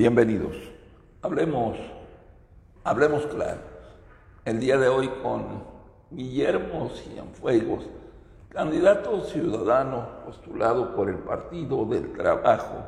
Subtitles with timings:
[0.00, 0.56] Bienvenidos.
[1.20, 1.76] Hablemos,
[2.84, 3.60] hablemos claro.
[4.46, 5.62] El día de hoy con
[6.10, 7.84] Guillermo Cienfuegos,
[8.48, 12.82] candidato ciudadano postulado por el Partido del Trabajo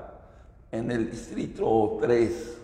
[0.70, 2.58] en el Distrito 3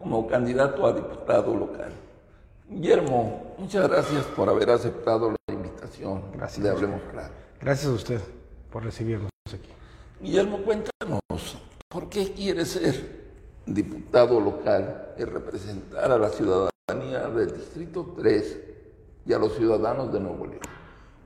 [0.00, 1.92] como candidato a diputado local.
[2.66, 6.22] Guillermo, muchas gracias por haber aceptado la invitación.
[6.32, 6.64] Gracias.
[6.64, 7.34] De Hablemos Claro.
[7.60, 8.20] Gracias a usted
[8.72, 9.68] por recibirnos aquí.
[10.22, 11.57] Guillermo, cuéntanos,
[11.98, 12.94] ¿por qué quieres ser
[13.66, 18.60] diputado local y representar a la ciudadanía del Distrito 3
[19.26, 20.60] y a los ciudadanos de Nuevo León?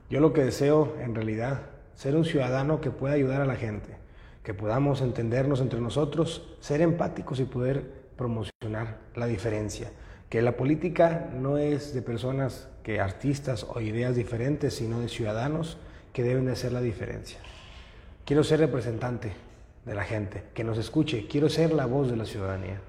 [0.09, 1.61] Yo lo que deseo, en realidad,
[1.93, 3.97] ser un ciudadano que pueda ayudar a la gente,
[4.41, 9.91] que podamos entendernos entre nosotros, ser empáticos y poder promocionar la diferencia.
[10.27, 15.77] Que la política no es de personas que artistas o ideas diferentes, sino de ciudadanos
[16.13, 17.37] que deben de hacer la diferencia.
[18.25, 19.33] Quiero ser representante
[19.85, 22.79] de la gente, que nos escuche, quiero ser la voz de la ciudadanía.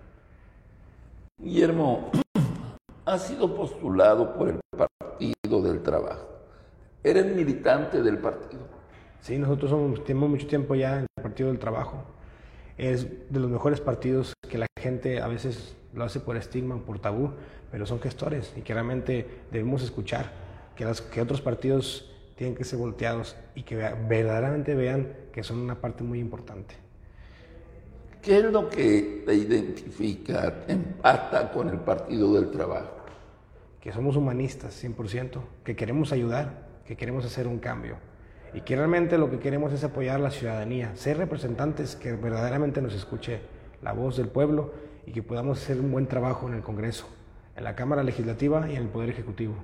[1.38, 2.10] Guillermo,
[3.04, 6.28] ha sido postulado por el Partido del Trabajo.
[7.02, 8.62] ¿Eres militante del partido?
[9.20, 12.04] Sí, nosotros somos, tenemos mucho tiempo ya en el Partido del Trabajo.
[12.78, 16.98] Es de los mejores partidos que la gente a veces lo hace por estigma, por
[16.98, 17.30] tabú,
[17.70, 20.32] pero son gestores y que realmente debemos escuchar
[20.76, 25.58] que, las, que otros partidos tienen que ser volteados y que verdaderamente vean que son
[25.58, 26.83] una parte muy importante.
[28.24, 33.04] ¿Qué es lo que te identifica, te empata con el Partido del Trabajo?
[33.84, 37.96] que somos humanistas 100%, que queremos ayudar, que queremos hacer un cambio
[38.54, 42.80] y que realmente lo que queremos es apoyar a la ciudadanía, ser representantes que verdaderamente
[42.80, 43.40] nos escuche
[43.82, 44.72] la voz del pueblo
[45.04, 47.06] y que podamos hacer un buen trabajo en el Congreso,
[47.56, 49.56] en la Cámara Legislativa y en el Poder Ejecutivo.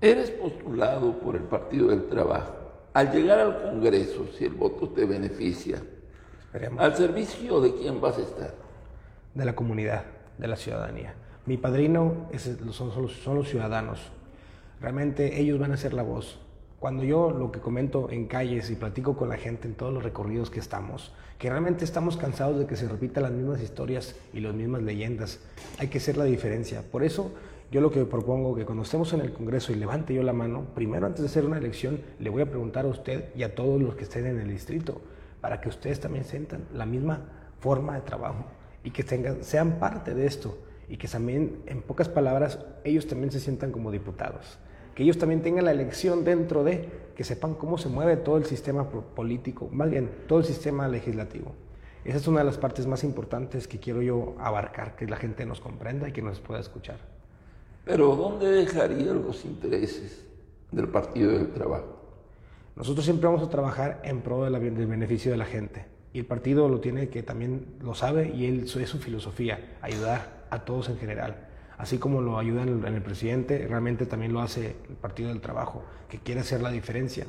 [0.00, 2.52] Eres postulado por el Partido del Trabajo.
[2.94, 5.80] Al llegar al Congreso, si el voto te beneficia,
[6.52, 6.80] Esperemos.
[6.80, 8.54] ¿al servicio de quién vas a estar?
[9.34, 10.02] de la comunidad,
[10.38, 11.14] de la ciudadanía.
[11.46, 14.10] Mi padrino es- son, son los, son los ciudadanos.
[14.80, 16.40] Realmente ellos van a ser la voz.
[16.80, 20.02] Cuando yo lo que comento en calles y platico con la gente en todos los
[20.02, 24.40] recorridos que estamos, que realmente estamos cansados de que se repitan las mismas historias y
[24.40, 25.38] las mismas leyendas,
[25.78, 26.82] hay que hacer la diferencia.
[26.90, 27.30] Por eso
[27.70, 30.64] yo lo que propongo que cuando estemos en el Congreso y levante yo la mano,
[30.74, 33.80] primero antes de hacer una elección, le voy a preguntar a usted y a todos
[33.80, 35.00] los que estén en el distrito,
[35.40, 37.20] para que ustedes también sientan la misma
[37.60, 38.44] forma de trabajo
[38.84, 40.58] y que tengan, sean parte de esto
[40.88, 44.58] y que también, en pocas palabras, ellos también se sientan como diputados.
[44.94, 48.44] Que ellos también tengan la elección dentro de, que sepan cómo se mueve todo el
[48.44, 51.52] sistema político, más bien todo el sistema legislativo.
[52.04, 55.46] Esa es una de las partes más importantes que quiero yo abarcar, que la gente
[55.46, 56.96] nos comprenda y que nos pueda escuchar.
[57.84, 60.24] Pero ¿dónde dejarían los intereses
[60.72, 61.99] del Partido del Trabajo?
[62.80, 65.84] Nosotros siempre vamos a trabajar en pro del beneficio de la gente.
[66.14, 70.46] Y el partido lo tiene que también lo sabe y él, es su filosofía, ayudar
[70.48, 71.46] a todos en general.
[71.76, 75.84] Así como lo ayuda en el presidente, realmente también lo hace el Partido del Trabajo,
[76.08, 77.26] que quiere hacer la diferencia.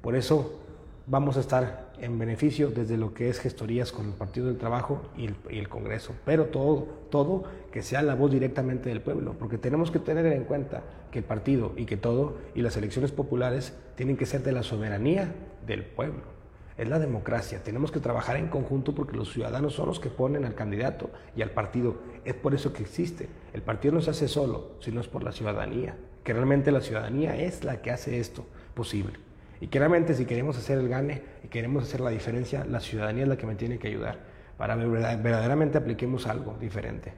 [0.00, 0.60] Por eso
[1.06, 5.02] vamos a estar en beneficio desde lo que es gestorías con el Partido del Trabajo
[5.16, 9.90] y el, Congreso, pero todo, todo que sea la voz directamente del pueblo, porque tenemos
[9.90, 14.16] que tener en cuenta que el partido y que todo y las elecciones populares tienen
[14.16, 15.32] que ser de la soberanía
[15.66, 16.36] del pueblo.
[16.76, 20.44] Es la democracia, tenemos que trabajar en conjunto porque los ciudadanos son los que ponen
[20.44, 21.96] al candidato y al partido.
[22.24, 23.28] Es por eso que existe.
[23.54, 27.34] El partido no se hace solo, sino es por la ciudadanía, que realmente la ciudadanía
[27.36, 28.44] es la que hace esto
[28.74, 29.25] posible.
[29.60, 33.22] Y que realmente si queremos hacer el gane y queremos hacer la diferencia, la ciudadanía
[33.22, 34.18] es la que me tiene que ayudar
[34.58, 37.12] para que verdad- verdaderamente apliquemos algo diferente.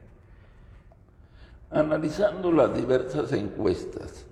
[1.71, 4.25] Analizando las diversas encuestas,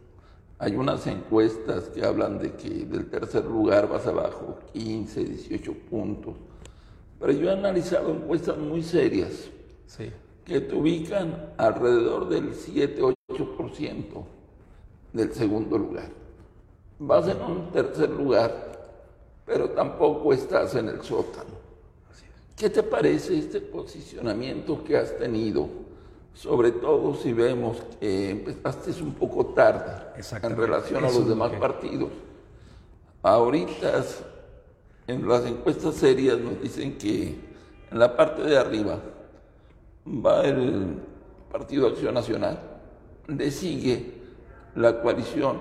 [0.59, 6.35] hay unas encuestas que hablan de que del tercer lugar vas abajo 15, 18 puntos.
[7.21, 9.51] Pero yo he analizado encuestas muy serias
[9.87, 10.11] Sí.
[10.45, 14.25] que te ubican alrededor del 7-8%
[15.13, 16.09] del segundo lugar.
[16.99, 18.53] Vas en un tercer lugar,
[19.45, 21.57] pero tampoco estás en el sótano.
[22.57, 25.69] ¿Qué te parece este posicionamiento que has tenido?
[26.33, 29.93] Sobre todo si vemos que empezaste un poco tarde
[30.43, 32.11] en relación a los demás que- partidos.
[33.23, 34.05] Ahorita
[35.07, 37.39] en las encuestas serias nos dicen que
[37.91, 38.99] en la parte de arriba
[40.07, 40.97] va el
[41.51, 42.59] Partido Acción Nacional,
[43.29, 44.15] le sigue
[44.75, 45.59] la coalición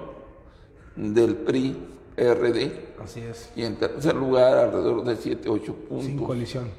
[0.95, 1.75] del PRI,
[2.15, 3.51] PRD, Así es.
[3.55, 6.69] y en tercer lugar, alrededor de 7, 8 Sin puntos, coalición.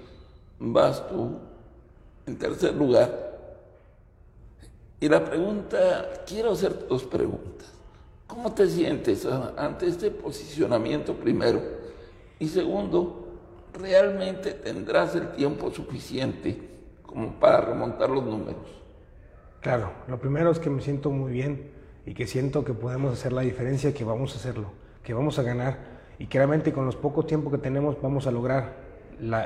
[0.58, 1.36] vas tú
[2.26, 3.24] en tercer lugar.
[4.98, 7.70] Y la pregunta, quiero hacer dos preguntas.
[8.26, 9.26] ¿Cómo te sientes
[9.56, 11.60] ante este posicionamiento primero?
[12.38, 13.28] Y segundo,
[13.74, 16.70] realmente tendrás el tiempo suficiente
[17.04, 18.66] como para remontar los números.
[19.60, 21.70] Claro, lo primero es que me siento muy bien
[22.06, 24.70] y que siento que podemos hacer la diferencia, que vamos a hacerlo,
[25.02, 25.78] que vamos a ganar
[26.18, 28.76] y que realmente con los pocos tiempo que tenemos vamos a lograr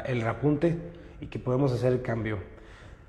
[0.06, 0.78] el repunte
[1.20, 2.38] y que podemos hacer el cambio.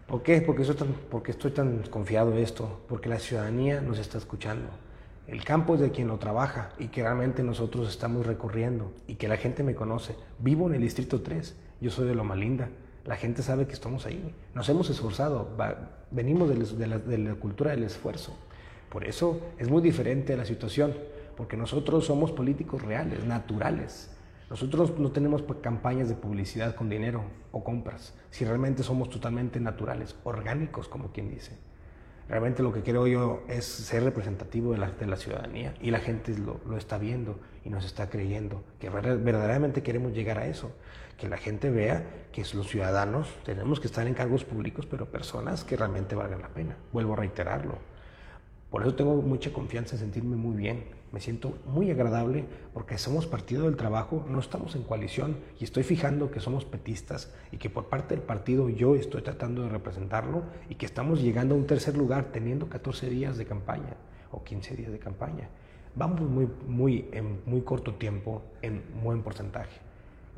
[0.07, 0.41] ¿Por qué?
[0.41, 0.63] Porque,
[1.09, 4.69] porque estoy tan confiado en esto, porque la ciudadanía nos está escuchando.
[5.27, 9.27] El campo es de quien lo trabaja y que realmente nosotros estamos recorriendo y que
[9.27, 10.15] la gente me conoce.
[10.39, 12.69] Vivo en el Distrito 3, yo soy de Loma Linda.
[13.05, 14.33] La gente sabe que estamos ahí.
[14.53, 15.49] Nos hemos esforzado,
[16.11, 18.35] venimos de la cultura del esfuerzo.
[18.91, 20.93] Por eso es muy diferente la situación,
[21.37, 24.11] porque nosotros somos políticos reales, naturales.
[24.49, 27.23] Nosotros no tenemos campañas de publicidad con dinero
[27.53, 31.57] o compras, si realmente somos totalmente naturales, orgánicos, como quien dice.
[32.27, 35.99] Realmente lo que quiero yo es ser representativo de la, de la ciudadanía y la
[35.99, 40.73] gente lo, lo, está viendo y nos está creyendo, que verdaderamente queremos llegar a eso,
[41.17, 42.03] que la gente vea
[42.33, 46.49] que los ciudadanos tenemos que estar en cargos públicos, pero personas que realmente valgan la
[46.49, 46.75] pena.
[46.91, 47.90] Vuelvo a reiterarlo.
[48.71, 53.27] Por eso tengo mucha confianza en sentirme muy bien, me siento muy agradable porque somos
[53.27, 57.69] partido del trabajo, no estamos en coalición y estoy fijando que somos petistas y que
[57.69, 61.67] por parte del partido yo estoy tratando de representarlo y que estamos llegando a un
[61.67, 63.97] tercer lugar teniendo 14 días de campaña
[64.31, 65.49] o 15 días de campaña.
[65.93, 69.81] Vamos muy, muy, en muy corto tiempo en buen porcentaje.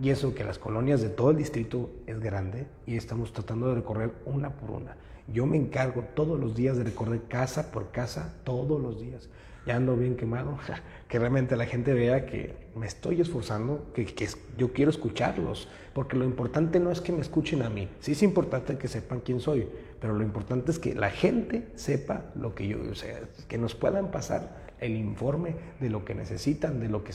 [0.02, 3.76] Y eso que las colonias de todo el distrito es grande y estamos tratando de
[3.76, 4.96] recorrer una por una.
[5.28, 9.30] Yo me encargo todos los días de recorrer casa por casa, todos los días.
[9.66, 10.58] Ya ando bien quemado,
[11.08, 14.28] que realmente la gente vea que me estoy esforzando, que, que,
[14.58, 18.24] yo quiero escucharlos, porque lo importante no es que me escuchen a mí, sí es
[18.24, 19.70] importante que sepan quién soy,
[20.02, 23.74] pero lo importante es que la gente sepa lo que yo, o sea, que nos
[23.74, 27.14] puedan pasar el informe de lo que necesitan, de lo que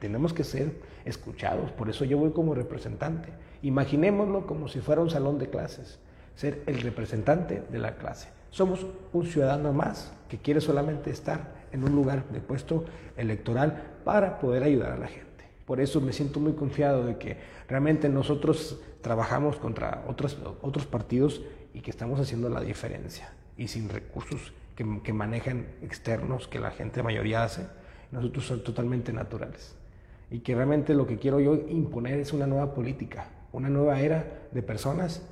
[0.00, 0.72] tenemos que ser
[1.04, 3.28] escuchados, por eso yo voy como representante.
[3.62, 5.98] Imaginémoslo como si fuera un salón de clases,
[6.36, 8.28] ser el representante de la clase.
[8.50, 12.84] Somos un ciudadano más que quiere solamente estar en un lugar de puesto
[13.16, 15.26] electoral para poder ayudar a la gente.
[15.64, 17.38] Por eso me siento muy confiado de que
[17.68, 21.42] realmente nosotros trabajamos contra otros, otros partidos
[21.74, 23.32] y que estamos haciendo la diferencia.
[23.56, 27.66] Y sin recursos que, que manejan externos, que la gente mayoría hace,
[28.12, 29.74] nosotros somos totalmente naturales.
[30.30, 34.48] Y que realmente lo que quiero yo imponer es una nueva política, una nueva era
[34.52, 35.22] de personas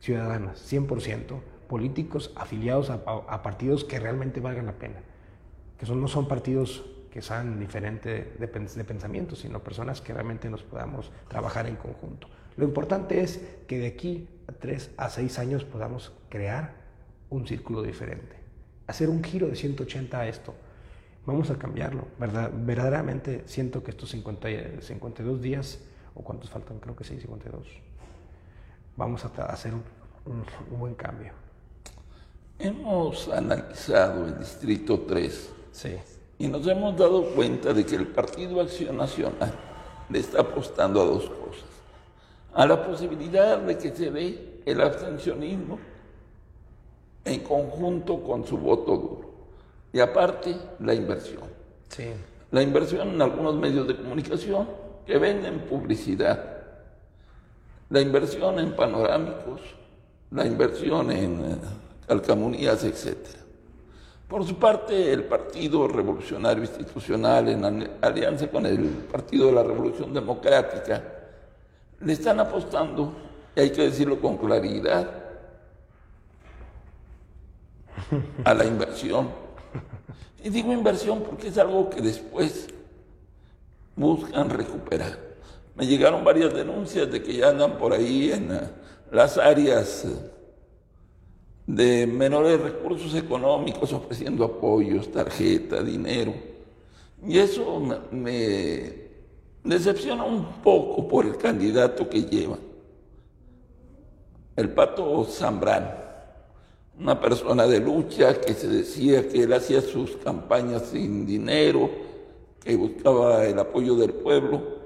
[0.00, 5.02] ciudadanas, 100%, políticos afiliados a, a partidos que realmente valgan la pena
[5.78, 10.50] que son, no son partidos que sean diferentes de, de, pensamiento, sino personas que realmente
[10.50, 12.28] nos podamos trabajar en conjunto.
[12.56, 16.74] Lo importante es que de aquí a tres a seis años podamos crear
[17.30, 18.36] un círculo diferente,
[18.86, 20.54] hacer un giro de 180 a esto.
[21.24, 22.08] Vamos a cambiarlo.
[22.18, 22.50] ¿verdad?
[22.52, 25.80] Verdaderamente siento que estos 50, 52 días,
[26.14, 27.68] o cuántos faltan, creo que sí, 52,
[28.98, 29.82] vamos a hacer un,
[30.26, 31.32] un, un buen cambio.
[32.58, 35.96] Hemos analizado el Distrito 3 Sí.
[36.38, 39.52] Y nos hemos dado cuenta de que el Partido Acción Nacional
[40.08, 41.68] le está apostando a dos cosas.
[42.52, 45.78] A la posibilidad de que se dé el abstencionismo
[47.24, 49.30] en conjunto con su voto duro.
[49.92, 51.44] Y aparte, la inversión.
[51.88, 52.08] Sí.
[52.50, 54.68] La inversión en algunos medios de comunicación
[55.06, 56.57] que venden publicidad.
[57.90, 59.60] La inversión en panorámicos,
[60.30, 61.56] la inversión en eh,
[62.06, 63.38] calcamonías, etcétera.
[64.28, 70.12] Por su parte, el Partido Revolucionario Institucional, en alianza con el Partido de la Revolución
[70.12, 71.02] Democrática,
[72.00, 73.14] le están apostando,
[73.56, 75.10] y hay que decirlo con claridad,
[78.44, 79.30] a la inversión.
[80.44, 82.68] Y digo inversión porque es algo que después
[83.96, 85.27] buscan recuperar.
[85.78, 88.60] Me llegaron varias denuncias de que ya andan por ahí en eh,
[89.12, 90.08] las áreas eh,
[91.68, 96.34] de menores recursos económicos ofreciendo apoyos, tarjeta, dinero.
[97.24, 97.80] Y eso
[98.10, 98.92] me,
[99.62, 102.58] decepciona un poco por el candidato que lleva.
[104.56, 105.92] El pato Zambrano,
[106.98, 111.88] una persona de lucha que se decía que él hacía sus campañas sin dinero,
[112.64, 114.77] que buscaba el apoyo del pueblo.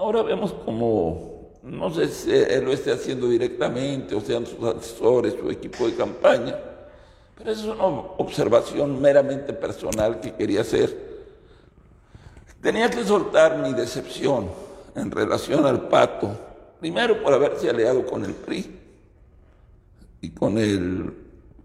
[0.00, 5.34] Ahora vemos como no sé si él lo esté haciendo directamente o sean sus asesores,
[5.38, 6.58] su equipo de campaña,
[7.36, 10.96] pero es una observación meramente personal que quería hacer.
[12.62, 14.48] Tenía que soltar mi decepción
[14.94, 16.30] en relación al pato,
[16.80, 18.80] primero por haberse aliado con el PRI
[20.22, 21.12] y con el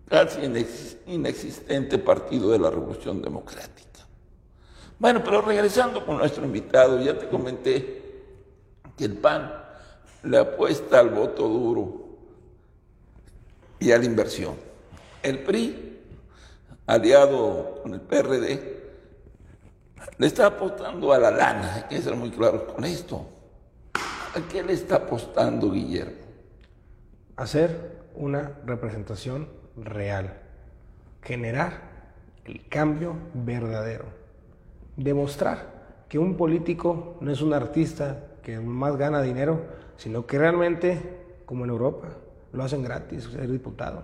[0.09, 0.41] casi
[1.07, 4.05] inexistente Partido de la Revolución Democrática.
[4.99, 8.03] Bueno, pero regresando con nuestro invitado, ya te comenté
[8.97, 9.51] que el PAN
[10.23, 12.05] le apuesta al voto duro
[13.79, 14.55] y a la inversión.
[15.21, 16.01] El PRI,
[16.87, 18.75] aliado con el PRD,
[20.17, 23.27] le está apostando a la lana, hay que ser muy claro con esto.
[23.93, 26.25] ¿A qué le está apostando Guillermo?
[27.37, 30.41] Hacer una representación real,
[31.21, 32.13] generar
[32.45, 34.05] el cambio verdadero,
[34.95, 39.65] demostrar que un político no es un artista que más gana dinero,
[39.97, 41.01] sino que realmente,
[41.47, 42.09] como en Europa,
[42.53, 44.03] lo hacen gratis, ser diputado.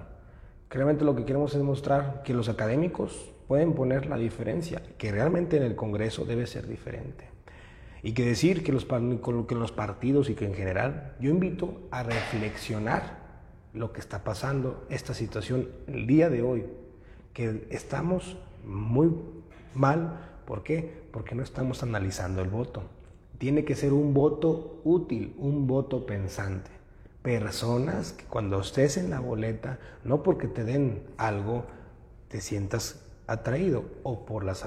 [0.68, 5.58] Realmente lo que queremos es mostrar que los académicos pueden poner la diferencia, que realmente
[5.58, 7.26] en el Congreso debe ser diferente.
[8.02, 12.02] Y que decir que los, que los partidos y que en general, yo invito a
[12.02, 13.20] reflexionar
[13.76, 16.66] lo que está pasando, esta situación el día de hoy,
[17.34, 19.12] que estamos muy
[19.76, 20.20] mal.
[20.46, 21.04] ¿Por qué?
[21.12, 22.82] Porque no estamos analizando el voto.
[23.42, 26.70] Tiene que ser un voto útil, un voto pensante.
[27.24, 31.66] Personas que cuando estés en la boleta, no porque te den algo,
[32.28, 34.64] te sientas atraído o por las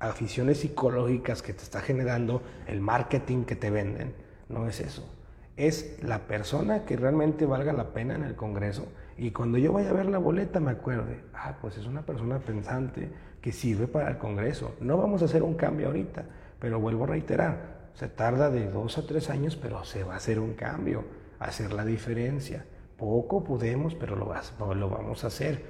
[0.00, 4.12] aficiones psicológicas que te está generando el marketing que te venden.
[4.48, 5.08] No es eso.
[5.56, 8.88] Es la persona que realmente valga la pena en el Congreso
[9.18, 12.40] y cuando yo vaya a ver la boleta me acuerde, ah, pues es una persona
[12.40, 13.08] pensante
[13.40, 14.74] que sirve para el Congreso.
[14.80, 16.24] No vamos a hacer un cambio ahorita,
[16.58, 20.16] pero vuelvo a reiterar, se tarda de dos a tres años, pero se va a
[20.16, 21.04] hacer un cambio,
[21.38, 22.64] hacer la diferencia.
[22.96, 25.64] Poco podemos, pero lo, lo vamos a hacer.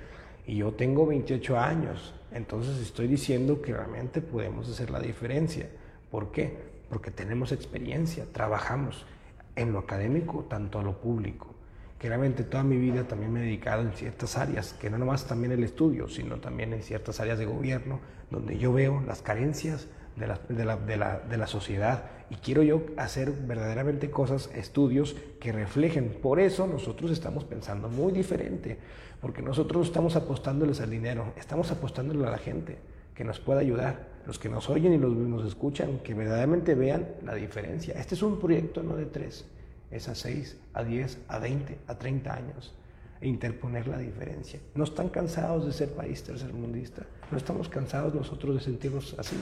[0.47, 5.69] Y yo tengo 28 años, entonces estoy diciendo que realmente podemos hacer la diferencia.
[6.11, 6.57] ¿Por qué?
[6.89, 9.07] Porque tenemos experiencia, trabajamos
[9.57, 11.55] en lo académico, tanto a lo público.
[11.99, 15.27] Que realmente toda mi vida también me he dedicado en ciertas áreas, que no nomás
[15.27, 18.00] también el estudio, sino también en ciertas áreas de gobierno,
[18.31, 19.87] donde yo veo las carencias
[20.17, 25.52] de la, de la, de la, sociedad y quiero yo hacer verdaderamente cosas, estudios que
[25.52, 26.17] reflejen.
[26.21, 28.79] Por eso nosotros estamos pensando muy diferente
[29.21, 32.79] porque nosotros estamos apostándoles al dinero, estamos apostándole a la gente
[33.14, 37.07] que nos pueda ayudar, los que nos oyen y los nos escuchan, que verdaderamente vean
[37.25, 37.95] la diferencia.
[37.95, 39.45] Este es un proyecto no de tres,
[39.90, 42.75] es a seis, a diez, a veinte, a treinta años
[43.21, 44.61] e interponer la diferencia.
[44.75, 49.37] No están cansados de ser país tercermundista, no estamos cansados nosotros de sentirnos así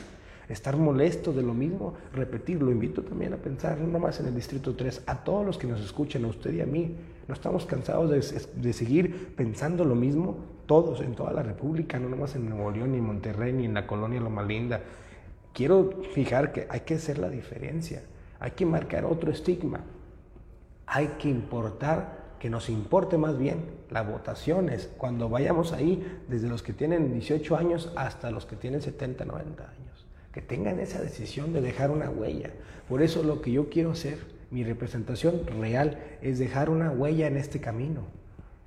[0.49, 2.63] estar molesto de lo mismo, repetir.
[2.63, 5.67] Lo invito también a pensar, no nomás en el Distrito 3, a todos los que
[5.67, 6.97] nos escuchan, a usted y a mí.
[7.27, 12.35] No estamos cansados de, seguir pensando lo mismo, todos, en toda la República, no nomás
[12.37, 14.81] en Nuevo León, ni en Monterrey, ni en la colonia Loma Linda.
[15.53, 18.03] Quiero fijar que hay que hacer la diferencia,
[18.41, 19.81] hay que marcar otro estigma,
[20.87, 26.63] hay que importar que nos importe más bien las votaciones cuando vayamos ahí, desde los
[26.63, 29.88] que tienen 18 años hasta los que tienen 70, 90 años
[30.39, 32.51] que tengan esa decisión de dejar una huella.
[32.89, 34.19] Por eso lo que yo quiero hacer,
[34.53, 38.03] mi representación real, es dejar una huella en este camino,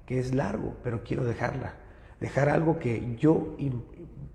[0.05, 1.75] que es largo, pero quiero dejarla.
[2.19, 3.55] Dejar algo que yo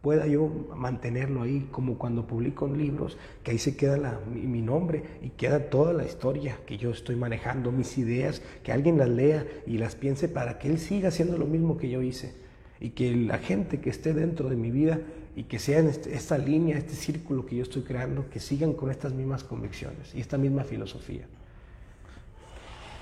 [0.00, 5.28] pueda yo mantenerlo ahí, como cuando publico libros, que ahí se queda mi, nombre y
[5.28, 9.76] queda toda la historia que yo estoy manejando, mis ideas, que alguien las lea y
[9.76, 12.32] las piense para que él siga haciendo lo mismo que yo hice
[12.80, 15.00] y que la gente que esté dentro de mi vida
[15.36, 18.90] y que sean este, esta línea, este círculo que yo estoy creando, que sigan con
[18.90, 21.26] estas mismas convicciones y esta misma filosofía.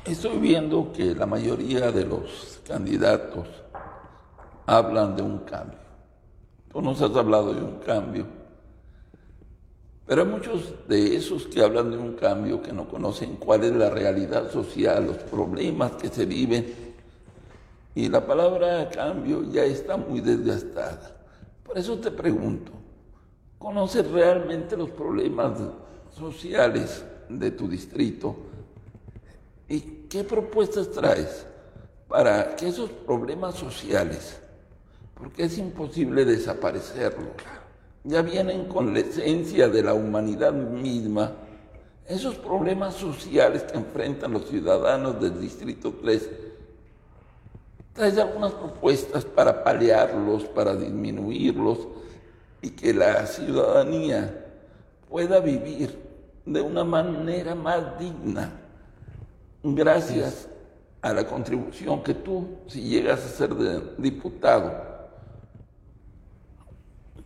[0.04, 3.46] Estoy viendo que la mayoría de los candidatos
[4.66, 5.78] hablan de un cambio.
[6.72, 8.26] Tú nos has hablado de un cambio,
[10.04, 13.72] pero hay muchos de esos que hablan de un cambio que no conocen cuál es
[13.72, 16.66] la realidad social, los problemas que se viven.
[17.94, 21.13] Y la palabra cambio ya está muy desgastada.
[21.64, 22.70] Por eso te pregunto,
[23.58, 25.58] ¿conoces realmente los problemas
[26.12, 28.36] sociales de tu distrito?
[29.68, 31.46] ¿Y qué propuestas traes
[32.06, 34.38] para que esos problemas sociales,
[35.14, 37.30] porque es imposible desaparecerlos,
[38.04, 41.32] ya vienen con la esencia de la humanidad misma,
[42.06, 46.30] esos problemas sociales que enfrentan los ciudadanos del Distrito 3
[47.94, 51.78] traes algunas propuestas para paliarlos, para disminuirlos
[52.60, 54.46] y que la ciudadanía
[55.08, 55.98] pueda vivir
[56.44, 58.50] de una manera más digna
[59.62, 60.48] gracias
[61.00, 64.72] a la contribución que tú, si llegas a ser diputado,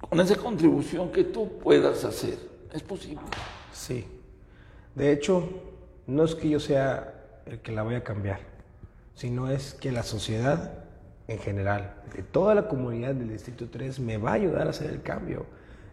[0.09, 2.39] con esa contribución que tú puedas hacer.
[2.73, 3.23] ¿Es posible?
[3.73, 4.07] Sí.
[4.95, 5.49] De hecho,
[6.07, 7.15] no es que yo sea
[7.47, 8.48] el que la voy a cambiar
[9.19, 10.85] sino es que la sociedad
[11.27, 14.91] en general, de toda la comunidad del Distrito 3, me va a ayudar a hacer
[14.91, 15.45] el cambio.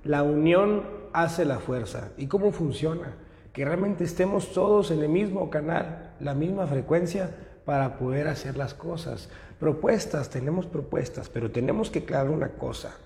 [0.04, 2.10] La unión hace la fuerza.
[2.18, 3.16] ¿Y cómo funciona?
[3.56, 8.74] que realmente estemos todos en el mismo canal, la misma frecuencia para poder hacer las
[8.74, 9.30] cosas.
[9.62, 12.98] Propuestas, tenemos propuestas, pero tenemos que aclarar una cosa.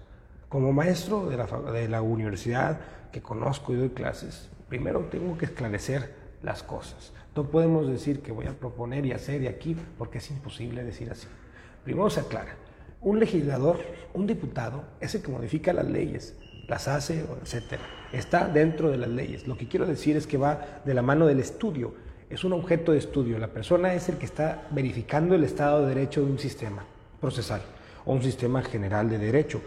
[0.49, 2.79] Como maestro de la, de la universidad
[3.11, 7.13] que conozco y doy clases, primero tengo que esclarecer las cosas.
[7.35, 11.09] No podemos decir que voy a proponer y hacer de aquí porque es imposible decir
[11.11, 11.27] así.
[11.83, 12.55] Primero se aclara.
[13.01, 13.79] Un legislador,
[14.13, 16.35] un diputado, es el que modifica las leyes,
[16.67, 17.81] las hace, etcétera.
[18.11, 19.47] Está dentro de las leyes.
[19.47, 21.93] Lo que quiero decir es que va de la mano del estudio.
[22.29, 23.39] Es un objeto de estudio.
[23.39, 26.83] La persona es el que está verificando el estado de derecho de un sistema
[27.21, 27.61] procesal
[28.05, 29.61] o un sistema general de derecho.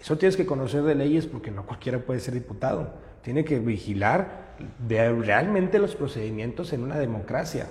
[0.00, 2.94] Eso tienes que conocer de leyes porque no cualquiera puede ser diputado.
[3.22, 4.56] Tiene que vigilar
[4.88, 7.66] realmente los procedimientos en una democracia.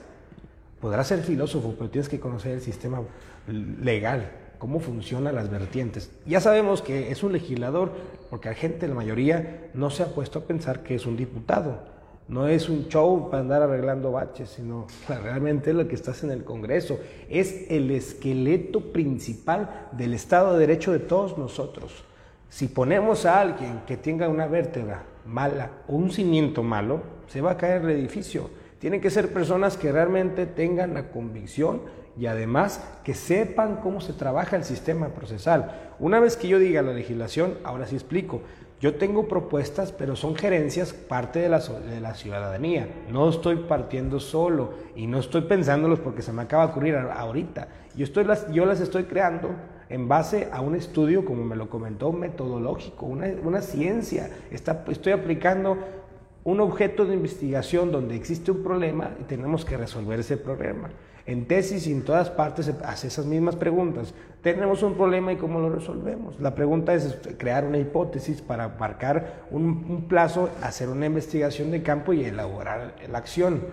[0.79, 3.01] Podrás ser filósofo, pero tienes que conocer el sistema
[3.47, 6.11] legal cómo funcionan las vertientes.
[6.25, 7.91] Ya sabemos que es un legislador,
[8.29, 11.97] porque la gente, la mayoría, no se ha puesto a pensar que es un diputado.
[12.27, 16.43] No es un show para andar arreglando baches, sino realmente lo que estás en el
[16.43, 16.99] Congreso.
[17.29, 22.03] Es el esqueleto principal del Estado de Derecho de todos nosotros.
[22.49, 27.51] Si ponemos a alguien que tenga una vértebra mala o un cimiento malo, se va
[27.51, 28.49] a caer el edificio.
[28.79, 31.81] Tienen que ser personas que realmente tengan la convicción
[32.17, 35.93] y además que sepan cómo se trabaja el sistema procesal.
[35.99, 38.41] Una vez que yo diga la legislación, ahora sí explico.
[38.79, 42.87] Yo tengo propuestas, pero son gerencias parte de la, de la ciudadanía.
[43.11, 47.67] No estoy partiendo solo y no estoy pensándolos porque se me acaba de ocurrir ahorita.
[47.95, 49.49] Yo, estoy las, yo las estoy creando
[49.89, 54.29] en base a un estudio, como me lo comentó, metodológico, una, una ciencia.
[54.51, 55.77] Está, estoy aplicando
[56.43, 60.89] un objeto de investigación donde existe un problema y tenemos que resolver ese problema.
[61.25, 64.13] En tesis y en todas partes se hace esas mismas preguntas.
[64.41, 66.39] Tenemos un problema y cómo lo resolvemos.
[66.39, 72.13] La pregunta es crear una hipótesis para marcar un, plazo, hacer una investigación de campo
[72.13, 73.63] y elaborar la acción.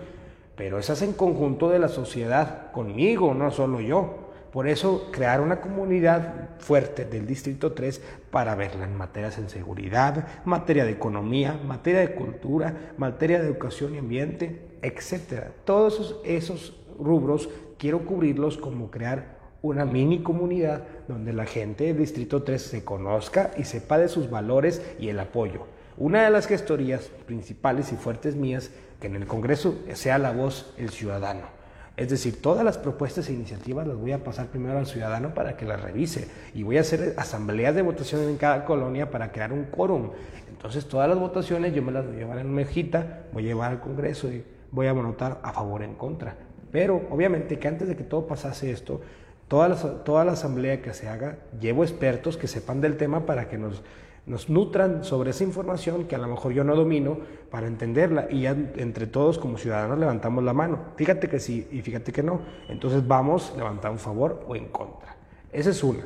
[0.57, 4.24] Pero esas en conjunto de la sociedad, conmigo, no solo yo.
[4.55, 10.25] Por eso crear una comunidad fuerte del Distrito 3 para verla en materias en seguridad,
[10.45, 15.47] materia de economía, materia de cultura, materia de educación y ambiente, etc.
[15.65, 21.97] Todos esos, esos rubros, quiero cubrirlos como crear una mini comunidad donde la gente del
[21.97, 25.65] Distrito 3 se conozca y sepa de sus valores y el apoyo.
[25.97, 30.73] Una de las gestorías principales y fuertes mías, que en el Congreso sea la voz
[30.77, 31.64] el ciudadano.
[31.97, 35.55] Es decir, todas las propuestas e iniciativas las voy a pasar primero al ciudadano para
[35.55, 39.53] que las revise y voy a hacer asambleas de votación en cada colonia para crear
[39.53, 40.11] un quórum.
[40.49, 43.47] Entonces todas las votaciones yo me las voy a llevar en una mejita, voy a
[43.47, 46.35] llevar al Congreso y voy a anotar a favor o en contra.
[46.69, 48.99] Pero obviamente que antes de que todo pasase esto,
[49.47, 53.47] toda la, toda la asamblea que se haga, llevo expertos que sepan del tema para
[53.47, 53.83] que nos,
[54.25, 57.17] nos nutran sobre esa información que a lo mejor yo no domino
[57.51, 60.79] para entenderla y ya entre todos como ciudadanos levantamos la mano.
[60.95, 62.41] Fíjate que sí y fíjate que no.
[62.67, 65.15] Entonces vamos, levantamos un favor o en contra.
[65.51, 66.05] Esa es una.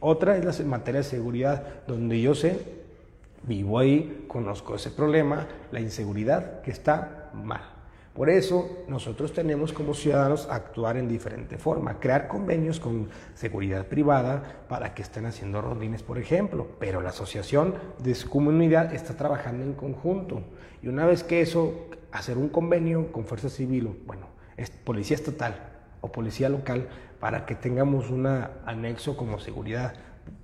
[0.00, 2.58] Otra es la materia de seguridad, donde yo sé,
[3.44, 7.79] vivo ahí, conozco ese problema, la inseguridad que está mal.
[8.14, 14.64] Por eso nosotros tenemos como ciudadanos actuar en diferente forma, crear convenios con seguridad privada
[14.68, 19.64] para que estén haciendo rondines, por ejemplo, pero la asociación de su comunidad está trabajando
[19.64, 20.42] en conjunto.
[20.82, 25.54] Y una vez que eso, hacer un convenio con Fuerza Civil, bueno, es policía estatal
[26.00, 26.88] o policía local,
[27.20, 29.94] para que tengamos un anexo como seguridad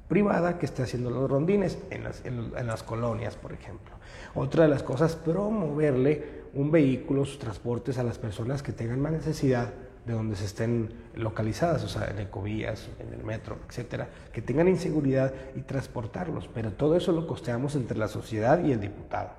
[0.09, 3.95] privada que esté haciendo los rondines en las, en las colonias, por ejemplo.
[4.35, 9.12] Otra de las cosas, promoverle un vehículo, sus transportes a las personas que tengan más
[9.12, 9.73] necesidad
[10.07, 14.69] de donde se estén localizadas, o sea, en ecovías, en el metro, etcétera, que tengan
[14.69, 16.49] inseguridad y transportarlos.
[16.55, 19.31] Pero todo eso lo costeamos entre la sociedad y el diputado.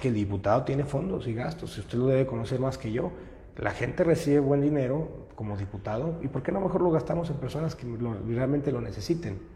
[0.00, 3.12] Que el diputado tiene fondos y gastos, usted lo debe conocer más que yo.
[3.56, 7.36] La gente recibe buen dinero como diputado, ¿y por qué no mejor lo gastamos en
[7.36, 7.86] personas que
[8.28, 9.53] realmente lo necesiten?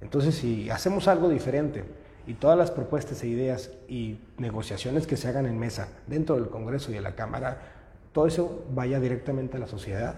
[0.00, 1.84] Entonces, si hacemos algo diferente,
[2.28, 6.50] y todas las propuestas e ideas y negociaciones que se hagan en mesa dentro del
[6.50, 7.58] Congreso y de la Cámara,
[8.12, 10.16] todo eso vaya directamente a la sociedad.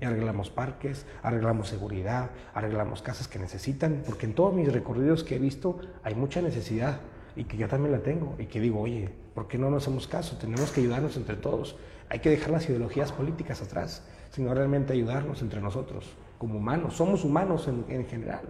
[0.00, 5.36] Y arreglamos parques, arreglamos seguridad, arreglamos casas que necesitan, porque en todos mis recorridos que
[5.36, 6.98] he visto hay mucha necesidad
[7.36, 10.08] y que yo también la tengo y que digo, oye, ¿por qué no nos hacemos
[10.08, 10.38] caso?
[10.38, 11.76] Tenemos que ayudarnos entre todos.
[12.08, 16.96] Hay que dejar las ideologías políticas atrás, sino realmente ayudarnos entre nosotros como humanos.
[16.96, 18.42] Somos humanos en, en general.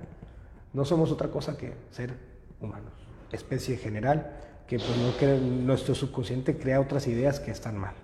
[0.73, 2.15] No somos otra cosa que ser
[2.61, 2.93] humanos,
[3.33, 7.95] especie general, que pues no nuestro subconsciente crea otras ideas que están mal.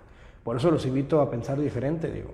[0.43, 2.33] Por eso los invito a pensar diferente, digo.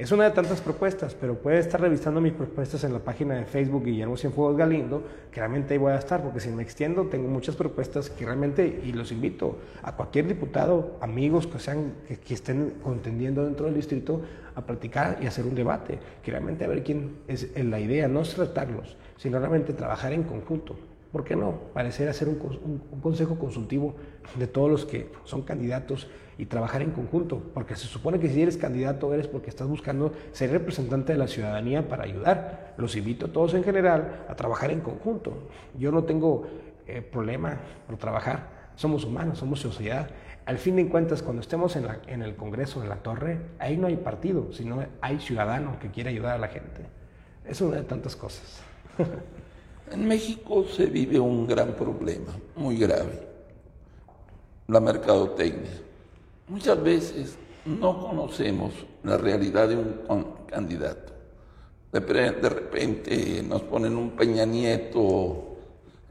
[0.00, 3.44] Es una de tantas propuestas, pero puede estar revisando mis propuestas en la página de
[3.44, 7.28] Facebook Guillermo Cienfuegos Galindo, que realmente ahí voy a estar, porque si me extiendo tengo
[7.28, 11.92] muchas propuestas que realmente, y los invito a cualquier diputado, amigos que, sean,
[12.26, 14.22] que, estén contendiendo dentro del distrito,
[14.54, 18.22] a platicar y hacer un debate, que realmente a ver quién es la idea, no
[18.22, 20.76] es tratarlos, sino realmente trabajar en conjunto.
[21.12, 21.52] ¿Por qué no?
[21.74, 22.38] Parecer ser un,
[22.92, 23.96] un, consejo consultivo
[24.38, 28.40] de todos los que son candidatos y trabajar en conjunto, porque se supone que si
[28.40, 32.74] eres candidato eres porque estás buscando ser representante de la ciudadanía para ayudar.
[32.76, 35.48] Los invito a todos en general a trabajar en conjunto.
[35.76, 36.46] Yo no tengo
[36.86, 40.10] eh, problema por trabajar, somos humanos, somos sociedad.
[40.46, 43.88] Al fin de cuentas, cuando estemos en, en el Congreso, en la torre, ahí no
[43.88, 46.86] hay partido, sino hay ciudadano que quiere ayudar a la gente.
[47.44, 48.62] Es una de tantas cosas.
[49.90, 53.26] En México se vive un gran problema, muy grave,
[54.68, 55.82] la mercadotecnia.
[56.46, 58.72] Muchas veces no conocemos
[59.02, 61.12] la realidad de un candidato.
[61.92, 65.56] De, repente nos ponen un Peña Nieto,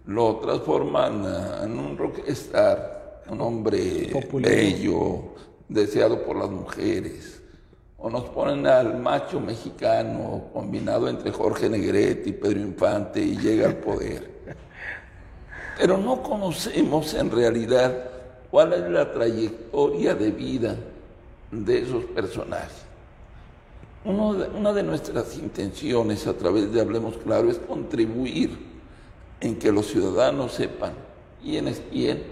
[0.07, 5.35] lo transforman en un rockstar, un hombre bello,
[5.69, 7.38] deseado por las mujeres
[8.01, 13.67] o nos ponen al macho mexicano combinado entre Jorge Negrete y Pedro Infante y llega
[13.67, 14.31] al poder.
[15.77, 18.09] Pero no conocemos en realidad
[18.49, 20.75] cuál es la trayectoria de vida
[21.51, 22.85] de esos personajes.
[24.05, 28.57] una de nuestras intenciones a través de Hablemos Claro es contribuir
[29.41, 30.93] en que los ciudadanos sepan
[31.41, 32.23] quién es quién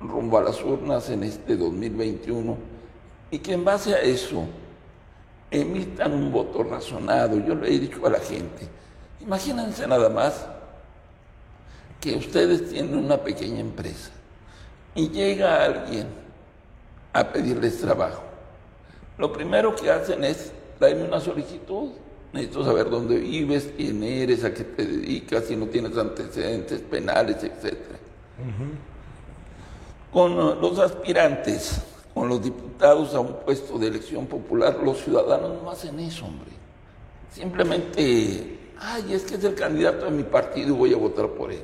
[0.00, 2.56] rumbo a las urnas en este 2021
[3.30, 4.44] y que en base a eso
[5.50, 7.38] emitan un voto razonado.
[7.38, 8.68] Yo le he dicho a la gente,
[9.20, 10.46] imagínense nada más
[12.00, 14.10] que ustedes tienen una pequeña empresa
[14.94, 16.06] y llega alguien
[17.12, 18.22] a pedirles trabajo.
[19.18, 21.92] Lo primero que hacen es traerme una solicitud.
[22.32, 27.42] Necesito saber dónde vives, quién eres, a qué te dedicas, si no tienes antecedentes penales,
[27.42, 27.76] etc.
[30.12, 31.80] Con los aspirantes
[32.16, 36.50] con los diputados a un puesto de elección popular, los ciudadanos no hacen eso, hombre.
[37.30, 41.52] Simplemente, ay, es que es el candidato de mi partido y voy a votar por
[41.52, 41.60] él.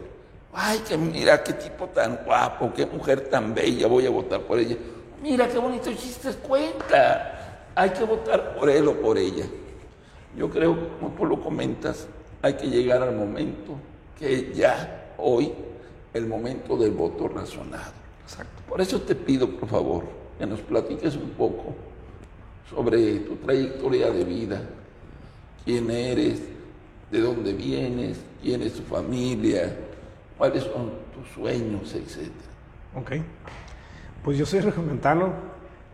[0.52, 4.58] Ay, que mira qué tipo tan guapo, qué mujer tan bella, voy a votar por
[4.58, 4.76] ella.
[5.22, 7.70] Mira qué bonito chistes cuenta.
[7.74, 9.46] Hay que votar por él o por ella.
[10.36, 12.06] Yo creo, como tú lo comentas,
[12.42, 13.76] hay que llegar al momento
[14.18, 15.50] que ya hoy,
[16.12, 17.92] el momento del voto razonado.
[18.22, 18.62] Exacto.
[18.68, 21.74] Por eso te pido, por favor, que nos platiques un poco
[22.68, 24.62] sobre tu trayectoria de vida,
[25.64, 26.42] quién eres,
[27.10, 29.76] de dónde vienes, quién es tu familia,
[30.38, 32.30] cuáles son tus sueños, etc.
[32.96, 33.12] Ok,
[34.24, 35.32] pues yo soy regiomontano,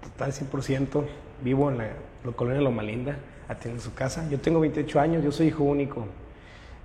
[0.03, 1.05] total 100%,
[1.43, 1.89] vivo en la,
[2.37, 3.17] colonia Loma Linda,
[3.49, 4.29] atiende su casa.
[4.31, 6.07] Yo tengo 28 años, yo soy hijo único.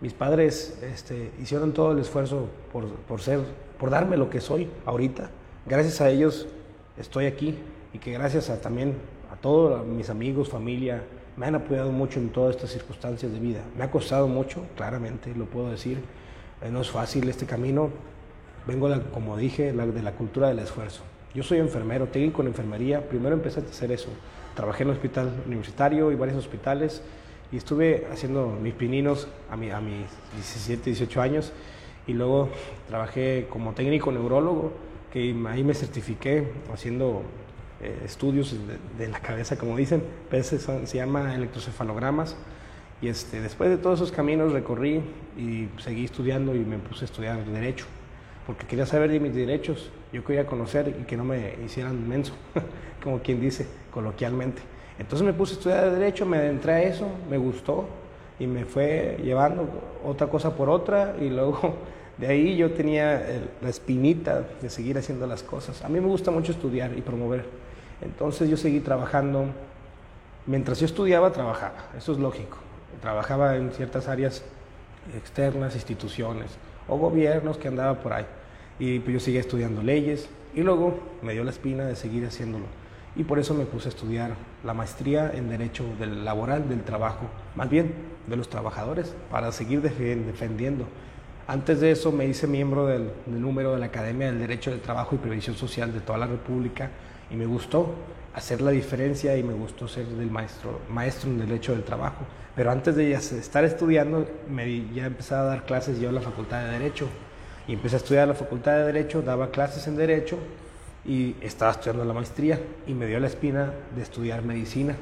[0.01, 3.39] Mis padres este, hicieron todo el esfuerzo por, por, ser,
[3.77, 5.29] por darme lo que soy ahorita.
[5.65, 6.47] Gracias a ellos
[6.97, 7.55] estoy aquí
[7.93, 8.95] y que gracias a también
[9.31, 11.03] a todos mis amigos, familia,
[11.37, 13.61] me han apoyado mucho en todas estas circunstancias de vida.
[13.77, 15.97] Me ha costado mucho, claramente, lo puedo decir.
[16.61, 17.89] Eh, no es fácil este camino.
[18.67, 21.03] Vengo, como dije, de la cultura del esfuerzo.
[21.33, 23.07] Yo soy enfermero, técnico en enfermería.
[23.09, 24.09] Primero empecé a hacer eso.
[24.55, 27.01] Trabajé en el hospital universitario y varios hospitales
[27.51, 31.51] y estuve haciendo mis pininos a, mi, a mis 17, 18 años
[32.05, 32.49] y luego
[32.87, 34.73] trabajé como técnico neurólogo
[35.13, 37.21] que ahí me certifiqué haciendo
[37.83, 38.55] eh, estudios
[38.97, 42.35] de, la cabeza, como dicen, pero se, se llama electrocefalogramas.
[42.99, 45.03] Y este, después de todos esos caminos recorrí
[45.37, 47.85] y seguí estudiando y me puse a estudiar Derecho,
[48.47, 52.33] porque quería saber de mis derechos, yo quería conocer y que no me hicieran menso,
[53.03, 54.63] como quien dice coloquialmente.
[54.97, 57.87] Entonces me puse a estudiar Derecho, me adentré a eso, me gustó
[58.39, 59.69] y me fue llevando
[60.03, 61.75] otra cosa por otra y luego
[62.23, 63.21] de ahí yo tenía
[63.61, 65.83] la espinita de seguir haciendo las cosas.
[65.83, 67.43] A mí me gusta mucho estudiar y promover.
[68.01, 69.47] Entonces yo seguí trabajando.
[70.45, 71.89] Mientras yo estudiaba, trabajaba.
[71.97, 72.59] Eso es lógico.
[73.01, 74.41] Trabajaba en ciertas áreas
[75.17, 76.51] externas, instituciones
[76.87, 78.25] o gobiernos que andaba por ahí.
[78.79, 82.67] Y pues yo seguía estudiando leyes y luego me dio la espina de seguir haciéndolo.
[83.17, 87.25] Y por eso me puse a estudiar la maestría en Derecho del Laboral, del Trabajo,
[87.53, 87.93] más bien
[88.27, 90.85] de los trabajadores, para seguir defendiendo
[91.47, 95.15] antes de eso me hice miembro del, número de la Academia del Derecho del Trabajo
[95.15, 96.89] y Previsión Social de toda la República
[97.29, 97.93] y me gustó
[98.33, 102.25] hacer la diferencia y me gustó ser del maestro, maestro en Derecho del Trabajo.
[102.55, 106.63] Pero antes de estar estudiando, me, ya empecé a dar clases yo en la Facultad
[106.63, 107.07] de Derecho
[107.67, 110.37] y empecé a estudiar en la Facultad de Derecho, daba clases en Derecho
[111.05, 114.95] y estaba estudiando la maestría y me dio la espina de estudiar medicina.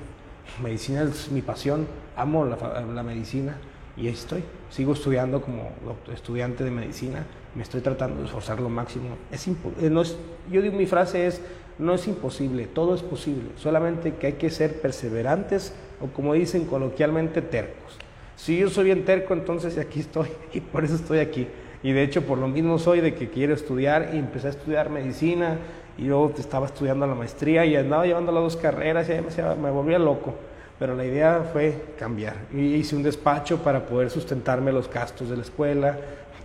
[0.62, 3.58] Medicina es mi pasión, amo la, medicina
[4.02, 4.44] y ahí estoy.
[4.72, 5.70] Sigo estudiando como
[6.12, 9.16] estudiante de medicina, me estoy tratando de esforzar lo máximo.
[9.32, 9.54] Es eh,
[9.92, 10.18] no es,
[10.52, 11.42] yo digo, mi frase es,
[11.78, 16.66] no es imposible, todo es posible, solamente que hay que ser perseverantes o como dicen
[16.66, 17.98] coloquialmente, tercos.
[18.36, 21.48] Si yo soy bien terco, entonces aquí estoy y por eso estoy aquí.
[21.84, 24.90] Y de hecho por lo mismo soy de que quiero estudiar y empecé a estudiar
[24.90, 25.58] medicina
[25.98, 29.70] y luego estaba estudiando la maestría y andaba llevando las dos carreras y me, me
[29.70, 30.34] volvía loco.
[30.82, 32.38] Pero la idea fue cambiar.
[32.52, 35.96] Hice un despacho para poder sustentarme los gastos de la escuela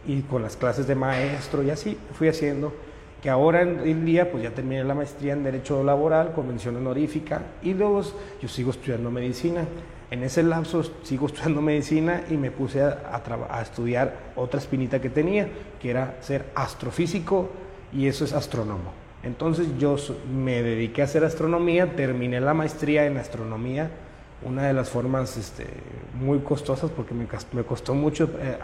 [0.06, 2.74] y con las clases de maestro y así fui haciendo
[3.22, 7.72] que ahora en día pues ya terminé la maestría en Derecho Laboral, Convención Honorífica, y
[7.72, 8.02] luego
[8.42, 9.64] yo sigo estudiando medicina.
[10.10, 15.08] En ese lapso sigo estudiando medicina y me puse a, a, estudiar otra espinita que
[15.08, 15.48] tenía,
[15.80, 17.48] que era ser astrofísico
[17.90, 18.92] y eso es astrónomo.
[19.22, 19.96] Entonces yo
[20.30, 23.90] me dediqué a hacer astronomía, terminé la maestría en astronomía,
[24.42, 25.66] una de las formas este,
[26.20, 28.58] muy costosas porque me, me costó mucho eh,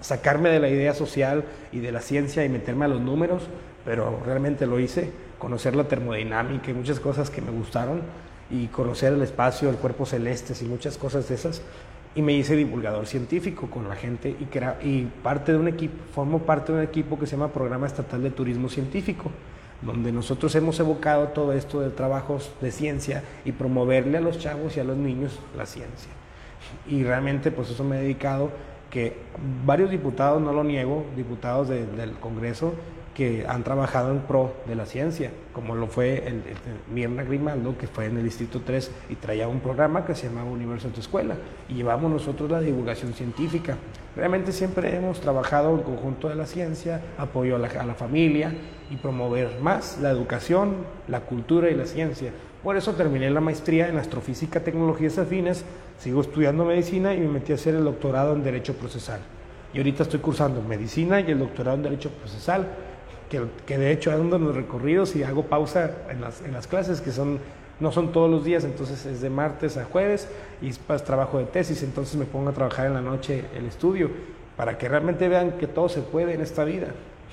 [0.00, 3.44] sacarme de la idea social y de la ciencia y meterme a los números,
[3.84, 8.02] pero realmente lo hice, conocer la termodinámica y muchas cosas que me gustaron
[8.50, 11.62] y conocer el espacio, el cuerpo celeste y muchas cosas de esas.
[12.16, 16.40] Y me hice divulgador científico con la gente y, y parte de un equipo, formo
[16.40, 19.30] parte de un equipo que se llama Programa Estatal de Turismo Científico,
[19.84, 24.76] donde nosotros hemos evocado todo esto de trabajos de ciencia y promoverle a los chavos
[24.76, 26.10] y a los niños la ciencia.
[26.86, 28.50] Y realmente pues eso me he dedicado
[28.90, 29.16] que
[29.66, 32.74] varios diputados, no lo niego, diputados del Congreso,
[33.14, 36.42] que han trabajado en pro de la ciencia, como lo fue el,
[36.92, 40.50] Mirna Grimaldo, que fue en el Distrito 3 y traía un programa que se llamaba
[40.50, 41.36] Universo en tu Escuela,
[41.68, 43.76] y llevamos nosotros la divulgación científica.
[44.16, 48.52] Realmente siempre hemos trabajado en conjunto de la ciencia, apoyo a la familia
[48.90, 50.76] y promover más la educación,
[51.08, 52.32] la cultura y la ciencia.
[52.62, 55.64] Por eso terminé la maestría en astrofísica, tecnologías afines,
[55.98, 59.20] sigo estudiando medicina y me metí a hacer el doctorado en Derecho Procesal.
[59.72, 62.66] Y ahorita estoy cursando medicina y el doctorado en Derecho Procesal
[63.66, 67.00] que, de hecho ando en los recorridos y hago pausa en las, en las clases,
[67.00, 67.38] que son,
[67.80, 70.28] no son todos los días, entonces es de martes a jueves
[70.62, 74.10] y es trabajo de tesis, entonces me pongo a trabajar en la noche el estudio,
[74.56, 76.88] para que realmente vean que todo se puede en esta vida.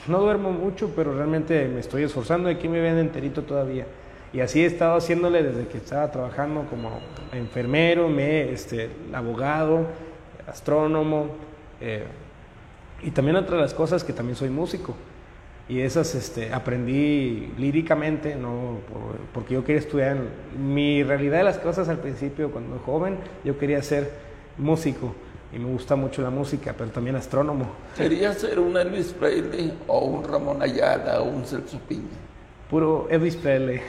[0.07, 3.85] No duermo mucho, pero realmente me estoy esforzando aquí me ven enterito todavía.
[4.33, 6.99] Y así he estado haciéndole desde que estaba trabajando como
[7.33, 9.87] enfermero, me, este, abogado,
[10.47, 11.27] astrónomo,
[11.81, 12.05] eh,
[13.03, 14.95] y también otra de las cosas que también soy músico
[15.71, 18.79] y esas este, aprendí líricamente, no
[19.33, 20.17] porque yo quería estudiar.
[20.59, 24.11] Mi realidad de las cosas al principio, cuando joven, yo quería ser
[24.57, 25.15] músico
[25.53, 27.67] y me gusta mucho la música, pero también astrónomo.
[27.95, 32.07] ¿Quería ser un Elvis Presley o un Ramón Ayala o un Celso Piña?
[32.69, 33.81] Puro Elvis Presley.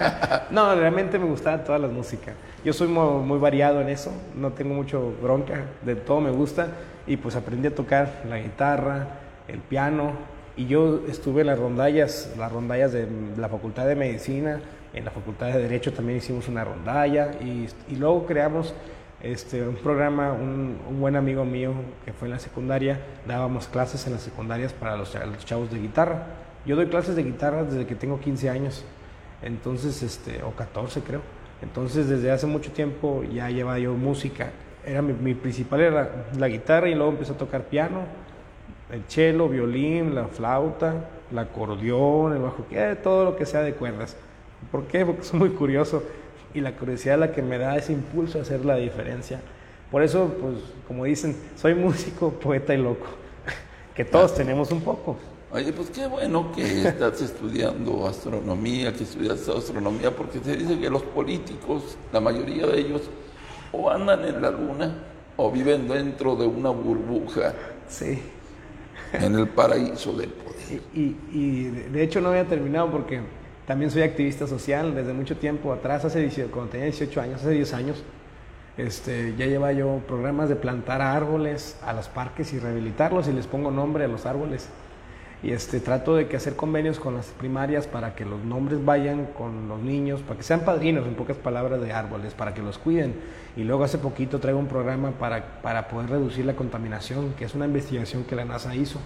[0.50, 2.32] no, realmente me gustaba toda la música.
[2.64, 6.68] Yo soy muy, muy, variado en eso, no tengo mucho bronca, de todo me gusta
[7.06, 9.06] y pues aprendí a tocar la guitarra,
[9.48, 10.12] el piano,
[10.56, 13.06] y yo estuve en las rondallas, las rondallas de
[13.36, 14.60] la Facultad de Medicina,
[14.92, 18.74] en la Facultad de Derecho también hicimos una rondalla y, y luego creamos
[19.22, 21.72] este, un programa, un, buen amigo mío
[22.04, 26.26] que fue en la secundaria, dábamos clases en las secundarias para los, chavos de guitarra.
[26.66, 28.84] Yo doy clases de guitarra desde que tengo 15 años,
[29.42, 31.20] entonces, este, o 14 creo.
[31.62, 34.50] Entonces desde hace mucho tiempo ya llevaba yo música.
[34.84, 38.04] Era mi, mi principal era la guitarra y luego empecé a tocar piano
[38.92, 40.94] el cello, violín, la flauta,
[41.30, 42.66] el acordeón, el bajo,
[43.02, 44.16] todo lo que sea de cuerdas.
[44.70, 45.06] ¿Por qué?
[45.06, 46.02] Porque soy muy curioso
[46.54, 49.40] y la curiosidad es la que me da ese impulso a hacer la diferencia.
[49.90, 53.06] Por eso, pues, como dicen, soy músico, poeta y loco,
[53.94, 55.16] que todos tenemos un poco.
[55.52, 60.88] Oye, pues qué bueno que estás estudiando astronomía, que estudias astronomía, porque se dice que
[60.88, 63.02] los políticos, la mayoría de ellos,
[63.72, 64.94] o andan en la luna
[65.36, 67.54] o viven dentro de una burbuja.
[67.88, 68.20] Sí
[69.12, 70.50] en el paraíso del poder.
[70.94, 73.20] Y, y, de hecho no había terminado porque
[73.70, 77.74] también soy activista social desde mucho tiempo atrás, hace cuando tenía 18 años, hace 10
[77.74, 78.02] años,
[78.76, 83.46] este, ya lleva yo programas de plantar árboles a los parques y rehabilitarlos y les
[83.46, 84.68] pongo nombre a los árboles.
[85.44, 89.26] Y este, trato de que hacer convenios con las primarias para que los nombres vayan
[89.38, 92.76] con los niños, para que sean padrinos, en pocas palabras, de árboles, para que los
[92.76, 93.14] cuiden.
[93.56, 97.54] Y luego hace poquito traigo un programa para, para poder reducir la contaminación, que es
[97.54, 98.98] una investigación que la NASA hizo,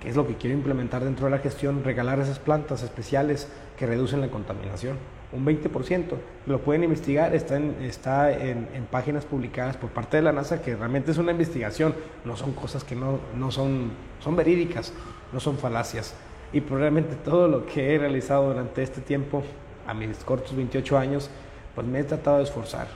[0.00, 3.86] que es lo que quiero implementar dentro de la gestión, regalar esas plantas especiales que
[3.86, 4.96] reducen la contaminación
[5.32, 6.16] un 20%.
[6.46, 10.74] Lo pueden investigar, está, en, está en, páginas publicadas por parte de la NASA, que
[10.74, 14.92] realmente es una investigación, no son cosas que no, no son, son verídicas,
[15.32, 16.14] no son falacias.
[16.52, 19.42] Y probablemente todo lo que he realizado durante este tiempo,
[19.86, 21.30] a mis cortos 28 años,
[21.74, 22.88] pues me he tratado de esforzar.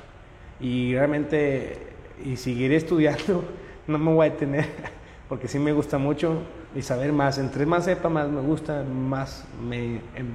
[0.60, 1.78] Y realmente,
[2.24, 3.44] y seguiré estudiando,
[3.86, 4.66] no me voy a detener,
[5.28, 6.38] porque sí me gusta mucho
[6.74, 7.38] y saber más.
[7.38, 10.32] Entre más sepa, más me gusta, más me, em,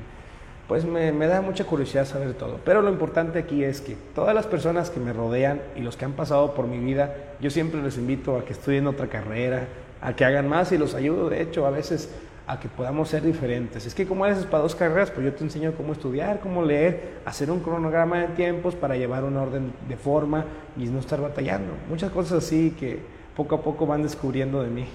[0.67, 2.60] pues me, me, da mucha curiosidad saber todo.
[2.63, 6.06] Pero lo importante aquí es que todas las personas que me rodean y los que
[6.06, 9.67] han pasado por mi vida, yo siempre les invito a que estudien otra carrera,
[10.02, 12.10] a que hagan más y los ayudo, de hecho, a veces
[12.49, 13.86] a que podamos ser diferentes.
[13.86, 17.19] Es que como haces para dos carreras, pues yo te enseño cómo estudiar, cómo leer,
[17.23, 21.73] hacer un cronograma de tiempos para llevar un orden de forma y no estar batallando.
[21.88, 22.99] Muchas cosas así que
[23.36, 24.86] poco a poco van descubriendo de mí.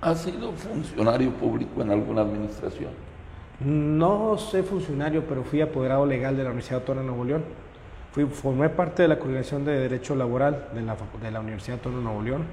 [0.00, 2.90] ¿Has sido funcionario público en alguna administración?
[3.60, 7.44] No soy funcionario, pero fui apoderado legal de la Universidad Autónoma de Nuevo León.
[8.12, 12.00] Fui, formé parte de la coordinación de Derecho Laboral de la, de la Universidad Autónoma
[12.00, 12.44] de Nuevo León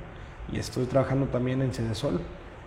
[0.51, 2.19] y estoy trabajando también en Cedesol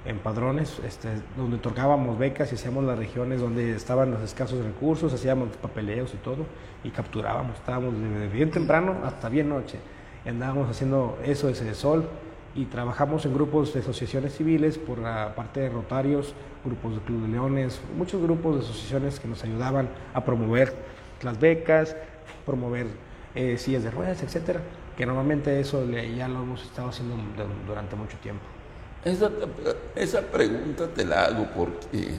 [0.06, 5.12] en padrones, este, donde otorgábamos becas y hacíamos las regiones donde estaban los escasos recursos,
[5.12, 6.46] hacíamos papeleos y todo,
[6.84, 9.78] y capturábamos, estábamos desde bien temprano hasta bien noche,
[10.24, 12.08] andábamos haciendo eso de sol
[12.54, 16.34] y trabajamos en grupos de asociaciones civiles por la parte de Rotarios,
[16.64, 20.74] grupos de Club de Leones, muchos grupos de asociaciones que nos ayudaban a promover
[21.22, 21.96] las becas,
[22.44, 22.88] promover
[23.34, 24.60] eh, sillas de ruedas, etcétera,
[24.96, 27.14] que normalmente eso ya lo hemos estado haciendo
[27.66, 28.42] durante mucho tiempo.
[29.04, 29.30] Esa,
[29.94, 32.18] esa pregunta te la hago porque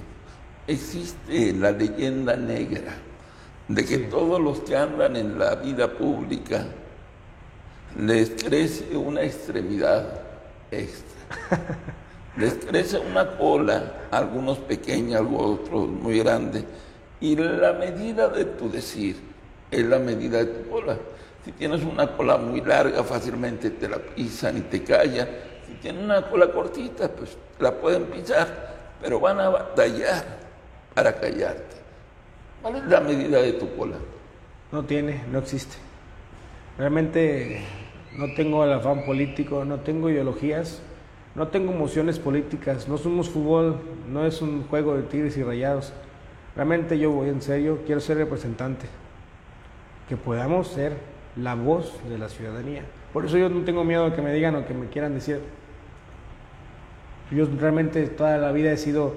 [0.65, 2.93] existe la leyenda negra
[3.67, 6.65] de que todos los que andan en la vida pública
[7.99, 10.20] les crece una extremidad
[10.71, 11.57] extra.
[12.37, 16.63] les crece una cola, algunos pequeños, otros muy grandes,
[17.19, 19.17] y la medida de tu decir
[19.69, 20.97] es la medida de tu cola.
[21.45, 25.27] Si tienes una cola muy larga, fácilmente te la pisan y te callan
[25.71, 30.23] si tienen una cola cortita, pues la pueden pisar, pero van a batallar
[30.93, 31.77] para callarte.
[32.61, 33.95] ¿Cuál es la medida de tu cola?
[34.71, 35.77] No tiene, no existe.
[36.77, 37.63] Realmente
[38.17, 40.81] no tengo el afán político, no tengo ideologías,
[41.35, 43.77] no tengo emociones políticas, no somos fútbol,
[44.09, 45.93] no es un juego de tigres y rayados.
[46.55, 48.87] Realmente yo voy en serio, quiero ser representante,
[50.09, 50.97] que podamos ser
[51.37, 52.83] la voz de la ciudadanía.
[53.13, 55.41] Por eso yo no tengo miedo de que me digan o que me quieran decir.
[57.31, 59.13] Yo realmente toda la vida he sido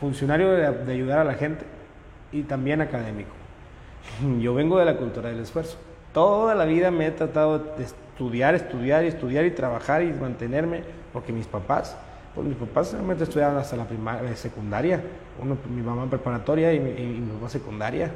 [0.00, 1.64] funcionario de, ayudar a la gente
[2.32, 3.30] y también académico.
[4.40, 5.78] Yo vengo de la cultura del esfuerzo.
[6.16, 10.82] Toda la vida me he tratado de estudiar, estudiar y estudiar y trabajar y mantenerme,
[11.12, 11.94] porque mis papás,
[12.34, 15.02] pues mis papás realmente estudiaron hasta la primaria, eh, secundaria,
[15.38, 18.10] uno, mi mamá en preparatoria y mi, y mi papá secundaria.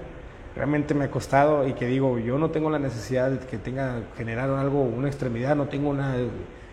[0.57, 4.01] Realmente me ha costado y que digo, yo no tengo la necesidad de que tenga
[4.17, 6.15] generar algo, una extremidad, no tengo una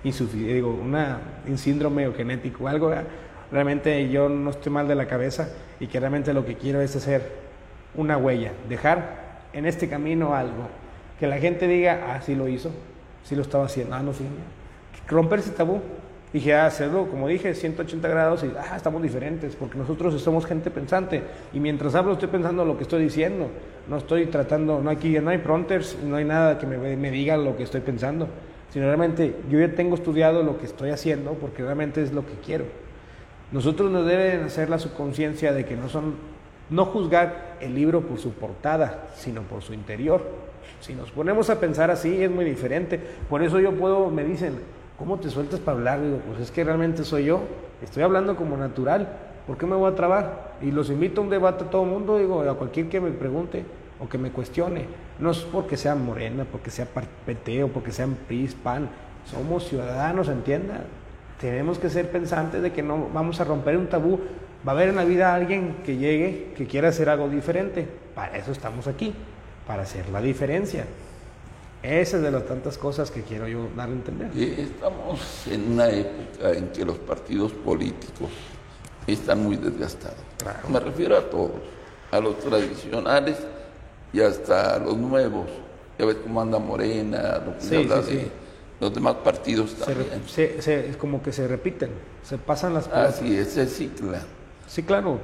[0.02, 2.90] digo, una, un síndrome o genético o algo,
[3.52, 5.50] realmente yo no estoy mal de la cabeza
[5.82, 7.34] y que realmente lo que quiero es hacer
[7.96, 10.70] una huella, dejar en este camino algo,
[11.20, 12.72] que la gente diga, ah, sí lo hizo,
[13.24, 14.26] sí lo estaba haciendo, ah, no, sí,
[15.08, 15.82] romper ese tabú,
[16.34, 20.70] Dije, ah, hacerlo, como dije, 180 grados y, ah, estamos diferentes, porque nosotros somos gente
[20.70, 21.24] pensante.
[21.54, 23.50] Y mientras hablo estoy pensando lo que estoy diciendo.
[23.88, 27.56] No estoy tratando, no aquí no hay prompters, no hay nada que me, diga lo
[27.56, 28.28] que estoy pensando.
[28.74, 32.34] Sino realmente yo ya tengo estudiado lo que estoy haciendo porque realmente es lo que
[32.46, 32.66] quiero.
[33.54, 36.16] Nosotros nos deben hacer la subconsciencia de que no son,
[36.70, 40.47] no juzgar el libro por su portada, sino por su interior.
[40.80, 43.00] Si nos ponemos a pensar así es muy diferente.
[43.30, 44.60] Por eso yo puedo, me dicen,
[44.98, 46.02] ¿cómo te sueltas para hablar?
[46.02, 47.42] Digo, pues es que realmente soy yo,
[47.82, 49.08] estoy hablando como natural,
[49.46, 50.56] ¿por qué me voy a trabar?
[50.62, 53.12] Y los invito a un debate a todo el mundo, digo, a cualquier que me
[53.12, 53.64] pregunte
[54.00, 54.86] o que me cuestione.
[55.20, 56.86] No es porque sea morena, porque sea
[57.26, 58.90] PT o porque sean PRI, PAN,
[59.26, 60.82] somos ciudadanos, entienda.
[61.40, 64.20] Tenemos que ser pensantes de que no vamos a romper un tabú.
[64.68, 67.88] Va a haber en la vida alguien que llegue, que quiera hacer algo diferente.
[68.16, 69.14] Para eso estamos aquí,
[69.68, 70.86] para hacer la diferencia.
[71.84, 74.32] Esa es de las tantas cosas que quiero yo dar a entender.
[74.36, 78.30] Estamos en una época en que los partidos políticos
[79.06, 80.18] están muy desgastados.
[80.70, 81.52] Me refiero a todos,
[82.10, 83.38] a los tradicionales
[84.12, 85.48] y hasta a los nuevos.
[86.00, 88.32] Ya ves cómo anda Morena, lo que habla de
[88.80, 90.08] los demás partidos también.
[90.38, 91.92] es como que se repiten,
[92.24, 93.16] se pasan las cosas.
[93.16, 94.22] Así es, se cicla.
[94.68, 95.20] Sí, claro.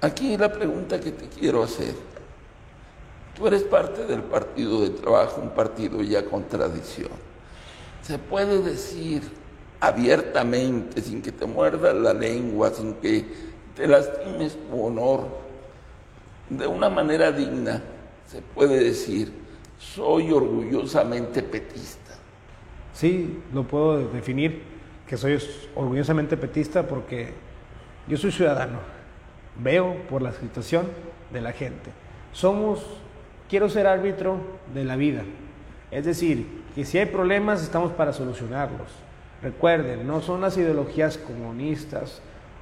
[0.00, 1.94] Aquí la pregunta que te quiero hacer
[3.38, 7.10] Tú eres parte del partido de trabajo, un partido ya con tradición.
[8.02, 9.22] Se puede decir
[9.78, 13.24] abiertamente, sin que te muerda la lengua, sin que
[13.76, 15.28] te lastimes tu honor,
[16.50, 17.80] de una manera digna,
[18.26, 19.32] se puede decir,
[19.78, 22.14] soy orgullosamente petista.
[22.92, 24.62] Sí, lo puedo definir,
[25.06, 25.38] que soy
[25.76, 27.32] orgullosamente petista porque
[28.08, 28.80] yo soy ciudadano,
[29.62, 30.88] veo por la situación
[31.32, 31.90] de la gente.
[32.32, 32.80] Somos
[33.48, 34.38] quiero ser árbitro
[34.74, 35.22] de la vida.
[35.90, 38.88] Es decir, que si hay problemas estamos para solucionarlos.
[39.42, 42.20] Recuerden, no son las ideologías comunistas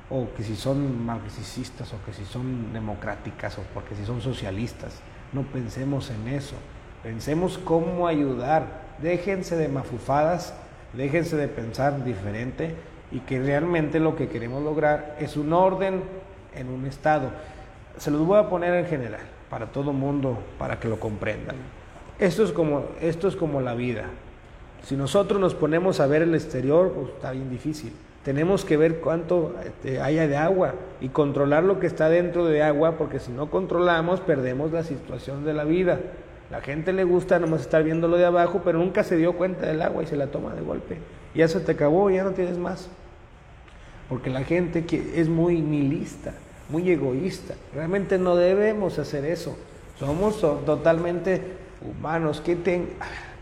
[0.09, 5.01] o que si son marxistas o que si son democráticas o porque si son socialistas.
[5.33, 6.55] No pensemos en eso.
[7.03, 8.87] Pensemos cómo ayudar.
[9.03, 10.55] Déjense de mafufadas,
[10.93, 12.75] déjense de pensar diferente
[13.11, 16.03] y que realmente lo que queremos lograr es un orden
[16.55, 17.31] en un estado.
[17.99, 19.21] Se los voy a poner en general,
[19.57, 21.57] para todo mundo, para que lo comprendan.
[22.19, 24.05] Esto es como, esto es como la vida.
[24.83, 27.91] Si nosotros nos ponemos a ver el exterior, pues está bien difícil.
[28.23, 32.63] Tenemos que ver cuánto este, haya de agua y controlar lo que está dentro de
[32.63, 36.01] agua, porque si no controlamos, perdemos la situación de la vida.
[36.51, 39.65] La gente le gusta nomás estar viendo lo de abajo, pero nunca se dio cuenta
[39.65, 40.99] del agua y se la toma de golpe.
[41.35, 42.91] Ya se te acabó, ya no tienes más.
[44.11, 44.85] Porque la gente
[45.15, 46.35] es muy nihilista,
[46.69, 47.55] muy egoísta.
[47.75, 49.57] Realmente no debemos hacer eso.
[49.99, 51.41] Somos totalmente
[51.81, 52.43] humanos.
[52.45, 52.57] ¿Qué,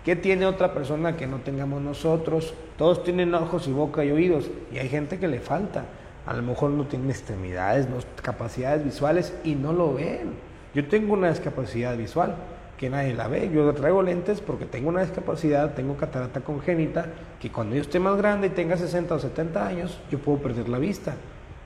[0.04, 2.54] ¿Qué tiene otra persona que no tengamos nosotros?
[2.76, 4.50] Todos tienen ojos y boca y oídos.
[4.72, 5.84] Y hay gente que le falta.
[6.26, 10.32] A lo mejor no tiene extremidades, no, capacidades visuales y no lo ven.
[10.74, 12.36] Yo tengo una discapacidad visual
[12.78, 13.50] que nadie la ve.
[13.52, 17.06] Yo traigo lentes porque tengo una discapacidad, tengo catarata congénita,
[17.40, 20.68] que cuando yo esté más grande y tenga 60 o 70 años, yo puedo perder
[20.68, 21.14] la vista.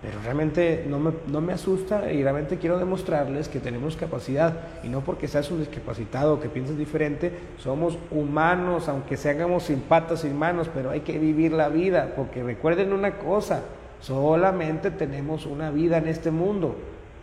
[0.01, 4.55] Pero realmente no me, no me asusta y realmente quiero demostrarles que tenemos capacidad.
[4.85, 9.81] Y no porque seas un discapacitado o que pienses diferente, somos humanos, aunque seamos sin
[9.81, 12.13] patas, sin manos, pero hay que vivir la vida.
[12.15, 13.63] Porque recuerden una cosa,
[14.01, 16.77] solamente tenemos una vida en este mundo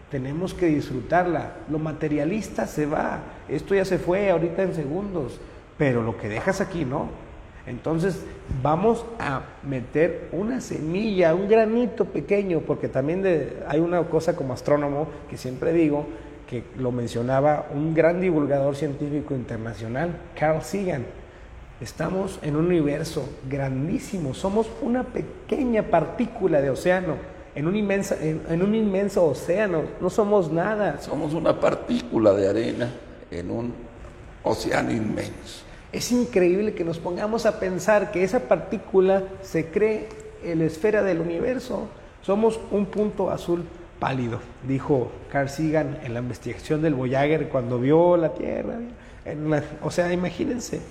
[0.10, 1.56] tenemos que disfrutarla.
[1.70, 3.20] Lo materialista se va,
[3.50, 5.40] esto ya se fue ahorita en segundos,
[5.78, 7.10] pero lo que dejas aquí no.
[7.68, 8.24] Entonces
[8.62, 13.24] vamos a meter una semilla, un granito pequeño, porque también
[13.68, 16.06] hay una cosa como astrónomo que siempre digo,
[16.48, 21.06] que lo mencionaba un gran divulgador científico internacional, Carl Sagan.
[21.82, 27.16] Estamos en un universo grandísimo, somos una pequeña partícula de océano
[27.56, 29.84] en un, en, un inmenso océano.
[30.00, 31.02] No somos nada.
[31.02, 32.90] Somos una partícula de arena
[33.32, 33.74] en un
[34.44, 35.65] océano inmenso.
[35.96, 40.10] Es increíble que nos pongamos a pensar que esa partícula se cree
[40.44, 41.88] en la esfera del universo.
[42.22, 43.64] Somos un punto azul
[43.98, 48.74] pálido, dijo Carl Sagan en la investigación del Voyager cuando vio la Tierra.
[49.82, 50.82] o sea, imagínense.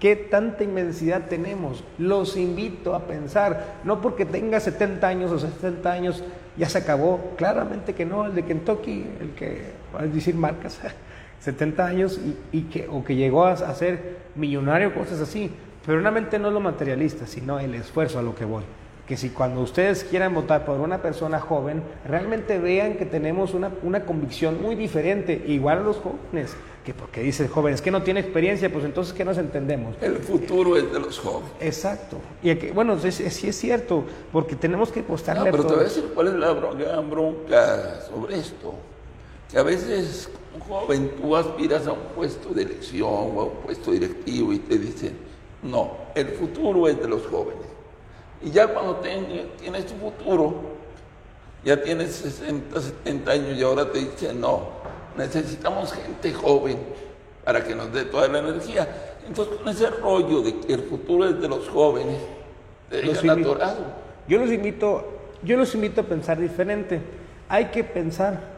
[0.00, 1.84] ¿Qué tanta inmensidad tenemos?
[1.98, 6.24] Los invito a pensar, no porque tenga 70 años o 60 años
[6.56, 9.62] ya se acabó, claramente que no, el de Kentucky, el que,
[9.98, 10.80] a decir marcas,
[11.44, 12.20] 70 años
[12.52, 15.50] y, que, o que llegó a, a ser millonario, cosas así,
[15.84, 18.64] pero realmente no es lo materialista, sino el esfuerzo a lo que voy
[19.06, 23.70] que si cuando ustedes quieran votar por una persona joven, realmente vean que tenemos una,
[23.82, 27.90] una convicción muy diferente, igual a los jóvenes que porque dice el joven, es que
[27.90, 29.96] no tiene experiencia, pues entonces ¿qué nos entendemos?
[30.02, 31.50] El futuro es de los jóvenes.
[31.60, 32.18] Exacto.
[32.42, 35.84] Y que, bueno, sí es, cierto, porque tenemos que apostarle no, pero te voy a
[35.84, 38.74] decir cuál es la bronca sobre esto.
[39.50, 43.56] Que a veces un joven, tú aspiras a un puesto de elección o a un
[43.64, 45.16] puesto directivo y te dicen,
[45.62, 47.66] no, el futuro es de los jóvenes.
[48.42, 50.54] Y ya cuando tienes tu futuro,
[51.64, 54.68] ya tienes 60, 70 años y ahora te dicen, no,
[55.16, 56.78] necesitamos gente joven
[57.44, 58.88] para que nos dé toda la energía.
[59.26, 62.18] Entonces, con ese rollo de que el futuro es de los jóvenes,
[62.90, 63.22] de los
[64.28, 65.04] Yo los invito,
[65.42, 67.00] yo los invito a pensar diferente.
[67.48, 68.53] Hay que pensar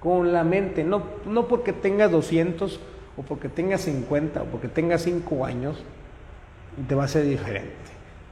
[0.00, 2.80] con la mente, no, no porque tengas 200
[3.16, 5.76] o porque tengas 50 o porque tengas 5 años,
[6.88, 7.74] te va a ser diferente.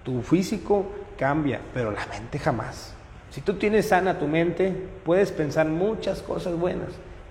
[0.04, 0.86] Tu físico
[1.18, 2.94] cambia, pero la mente jamás.
[3.30, 6.88] Si tú tienes sana tu mente, puedes pensar muchas cosas buenas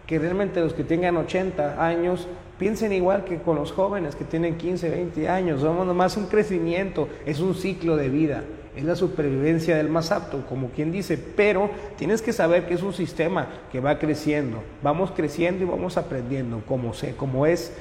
[0.07, 2.27] que realmente los que tengan 80 años
[2.57, 5.61] piensen igual que con los jóvenes que tienen 15, 20 años.
[5.61, 8.43] Somos nomás un crecimiento, es un ciclo de vida,
[8.75, 12.83] es la supervivencia del más apto, como quien dice, pero tienes que saber que es
[12.83, 14.63] un sistema que va creciendo.
[14.81, 17.73] Vamos creciendo y vamos aprendiendo como, sé, como es.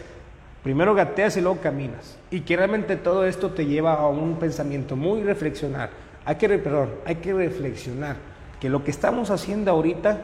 [0.65, 2.19] Primero gateas y luego caminas.
[2.31, 5.91] Y que realmente todo esto te lleva a un pensamiento muy reflexionar.
[6.25, 8.17] Hay que, perdón, hay que reflexionar
[8.59, 10.23] que lo que estamos haciendo ahorita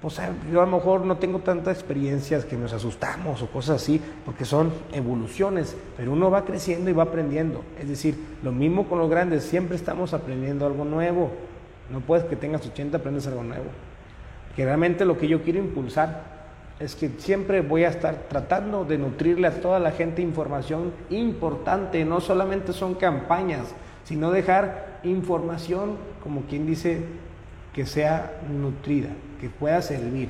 [0.00, 0.18] pues
[0.50, 4.46] yo a lo mejor no tengo tantas experiencias que nos asustamos o cosas así, porque
[4.46, 7.62] son evoluciones, pero uno va creciendo y va aprendiendo.
[7.78, 11.30] Es decir, lo mismo con los grandes, siempre estamos aprendiendo algo nuevo.
[11.90, 13.66] No puedes que tengas 80 aprendes algo nuevo.
[14.56, 16.40] Que realmente lo que yo quiero impulsar
[16.78, 22.06] es que siempre voy a estar tratando de nutrirle a toda la gente información importante,
[22.06, 23.66] no solamente son campañas,
[24.04, 27.04] sino dejar información, como quien dice,
[27.72, 29.10] que sea nutrida,
[29.40, 30.28] que pueda servir,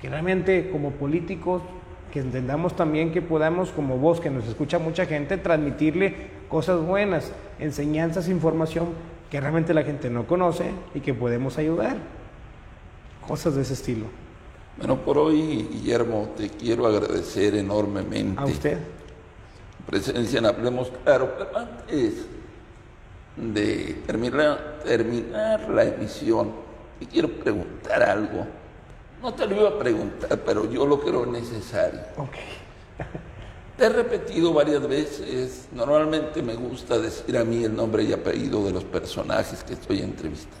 [0.00, 1.62] que realmente como políticos
[2.12, 6.14] que entendamos también que podamos, como vos, que nos escucha mucha gente, transmitirle
[6.48, 8.88] cosas buenas, enseñanzas, información
[9.30, 11.96] que realmente la gente no conoce y que podemos ayudar.
[13.26, 14.06] Cosas de ese estilo.
[14.76, 18.40] Bueno, por hoy, Guillermo, te quiero agradecer enormemente.
[18.40, 18.78] A usted.
[19.86, 22.26] Presencia en Hablemos Claro, pero antes
[23.36, 26.50] de terminar, terminar la emisión,
[27.00, 28.46] te quiero preguntar algo.
[29.22, 32.00] No te lo iba a preguntar, pero yo lo creo necesario.
[32.18, 32.36] Ok.
[33.78, 38.62] Te he repetido varias veces, normalmente me gusta decir a mí el nombre y apellido
[38.66, 40.58] de los personajes que estoy entrevistando.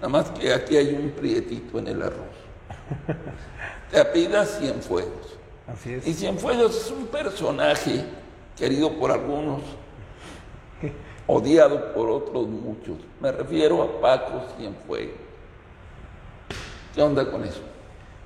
[0.00, 2.36] Nada más que aquí hay un prietito en el arroz.
[3.92, 5.38] Te apellidas Cienfuegos.
[5.68, 6.06] Así es.
[6.08, 8.04] Y Cienfuegos es un personaje
[8.56, 9.62] querido por algunos,
[11.28, 12.96] odiado por otros muchos.
[13.20, 15.25] Me refiero a Paco Cienfuegos.
[16.96, 17.60] ¿Qué onda con eso?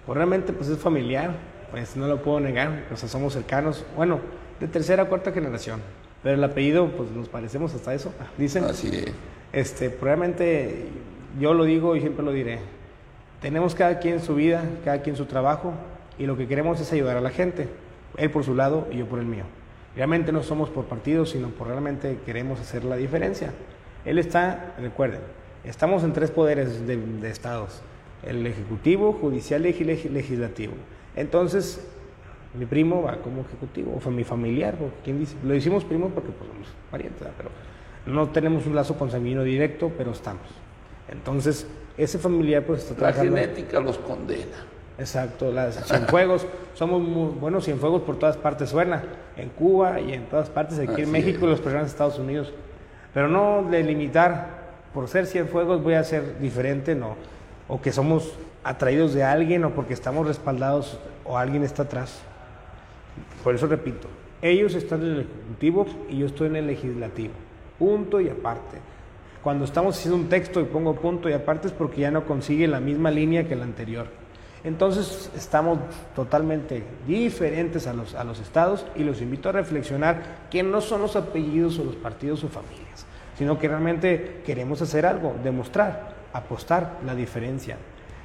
[0.06, 1.32] Pues realmente pues es familiar,
[1.72, 4.20] pues no lo puedo negar, o sea, somos cercanos, bueno,
[4.60, 5.80] de tercera o cuarta generación,
[6.22, 8.62] pero el apellido pues nos parecemos hasta eso, dicen.
[8.62, 9.12] Así es.
[9.52, 10.84] Este, probablemente
[11.40, 12.60] yo lo digo y siempre lo diré.
[13.42, 15.72] Tenemos cada quien su vida, cada quien su trabajo
[16.16, 17.66] y lo que queremos es ayudar a la gente,
[18.18, 19.46] él por su lado y yo por el mío.
[19.96, 23.52] Realmente no somos por partidos, sino por realmente queremos hacer la diferencia.
[24.04, 25.22] Él está, recuerden,
[25.64, 27.82] estamos en tres poderes de, de estados
[28.22, 30.74] el ejecutivo, judicial y legislativo.
[31.16, 31.86] Entonces,
[32.54, 36.08] mi primo va como ejecutivo, o fue mi familiar, o quien dice, lo decimos primo
[36.08, 37.50] porque pues, somos parientes, pero
[38.06, 40.46] no tenemos un lazo consanguíneo directo, pero estamos.
[41.08, 41.66] Entonces,
[41.96, 44.66] ese familiar pues está La genética los condena.
[44.98, 49.02] Exacto, las Cienfuegos, somos muy buenos Cienfuegos por todas partes suena,
[49.36, 52.18] en Cuba y en todas partes, aquí Así en México y los personas de Estados
[52.18, 52.52] Unidos.
[53.14, 54.60] Pero no de limitar,
[54.92, 57.16] por ser Cienfuegos voy a ser diferente, no.
[57.70, 62.20] O que somos atraídos de alguien o porque estamos respaldados o alguien está atrás.
[63.44, 64.08] Por eso repito,
[64.42, 67.34] ellos están en el Ejecutivo y yo estoy en el Legislativo.
[67.78, 68.78] Punto y aparte.
[69.42, 72.68] Cuando estamos haciendo un texto y pongo punto y aparte es porque ya no consigue
[72.68, 74.06] la misma línea que el anterior.
[74.64, 75.78] Entonces estamos
[76.14, 81.00] totalmente diferentes a los, a los estados y los invito a reflexionar que no son
[81.00, 83.06] los apellidos o los partidos o familias,
[83.38, 87.76] sino que realmente queremos hacer algo, demostrar, apostar la diferencia,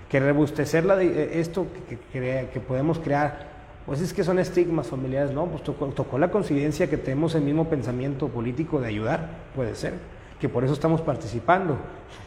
[0.10, 3.56] que rebustecer la, eh, esto que, que, podemos crear.
[3.86, 5.46] Pues es que son estigmas familiares, ¿no?
[5.46, 9.94] Pues tocó, tocó la coincidencia que tenemos el mismo pensamiento político de ayudar, puede ser,
[10.40, 11.78] que por eso estamos participando.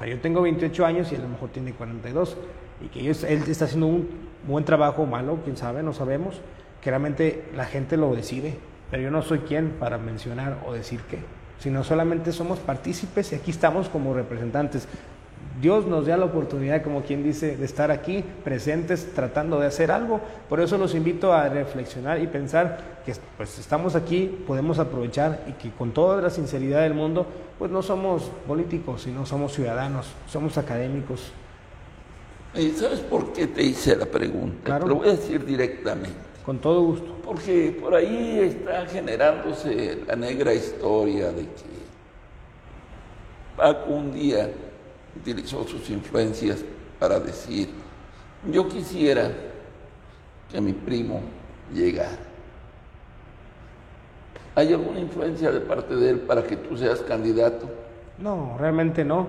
[0.08, 2.36] Yo tengo 28 años y a lo mejor tiene 42,
[2.80, 4.08] y que él está haciendo un
[4.46, 6.40] buen trabajo o malo, quién sabe, no sabemos,
[6.80, 8.56] que realmente la gente lo decide,
[8.90, 11.18] pero yo no soy quien para mencionar o decir qué,
[11.58, 14.88] sino solamente somos partícipes y aquí estamos como representantes.
[15.60, 19.90] Dios nos da la oportunidad, como quien dice, de estar aquí presentes tratando de hacer
[19.90, 20.20] algo.
[20.48, 25.52] Por eso los invito a reflexionar y pensar que pues estamos aquí, podemos aprovechar y
[25.52, 27.26] que con toda la sinceridad del mundo,
[27.58, 31.32] pues no somos políticos, sino somos ciudadanos, somos académicos.
[32.76, 34.64] ¿Sabes por qué te hice la pregunta?
[34.64, 34.84] Claro.
[34.84, 36.28] Te lo voy a decir directamente.
[36.44, 37.16] Con todo gusto.
[37.24, 41.78] Porque por ahí está generándose la negra historia de que
[43.56, 44.48] Paco un día
[45.20, 46.64] utilizó sus influencias
[46.98, 47.68] para decir,
[48.50, 49.30] yo quisiera
[50.50, 51.20] que mi primo
[51.72, 52.18] llegara.
[54.54, 57.68] ¿Hay alguna influencia de parte de él para que tú seas candidato?
[58.18, 59.26] No, realmente no.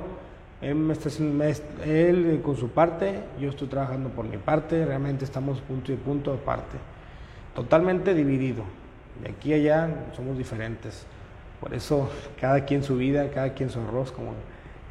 [0.61, 1.49] Él, me está me
[1.85, 5.95] él, eh, con su parte, yo estoy trabajando por mi parte, realmente estamos punto y
[5.95, 6.77] punto aparte.
[7.55, 8.63] Totalmente dividido.
[9.23, 11.05] De aquí a allá somos diferentes.
[11.59, 12.09] Por eso
[12.39, 14.33] cada quien su vida, cada quien su arroz, como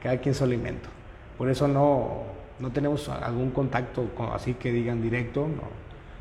[0.02, 0.88] cada quien su alimento.
[1.36, 2.22] Por eso no,
[2.58, 5.62] no tenemos algún contacto con- así que digan directo, no.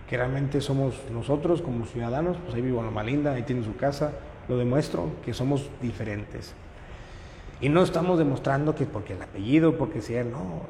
[0.10, 3.76] que realmente somos nosotros como ciudadanos, pues ahí vivo en Loma Linda, ahí tiene su
[3.76, 4.14] casa,
[4.48, 6.54] lo demuestro que somos diferentes.
[7.60, 10.62] Y no estamos demostrando que porque el apellido, porque sea, no,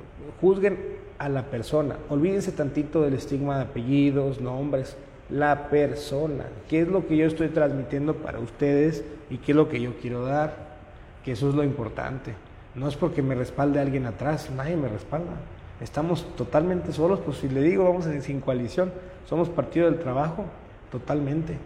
[0.42, 0.80] juzguen
[1.20, 1.98] a la persona.
[2.10, 4.98] Olvídense tantito del estigma de apellidos, nombres,
[5.30, 6.46] la persona.
[6.70, 9.92] ¿Qué es lo que yo estoy transmitiendo para ustedes y qué es lo que yo
[10.02, 10.78] quiero dar?
[11.24, 12.34] Que eso es lo importante.
[12.78, 15.34] No es porque me respalde alguien atrás, nadie me respalda.
[15.82, 18.92] Estamos totalmente solos, pues si le digo, vamos a- sin coalición,
[19.28, 20.46] somos partido del trabajo,
[20.92, 21.58] totalmente.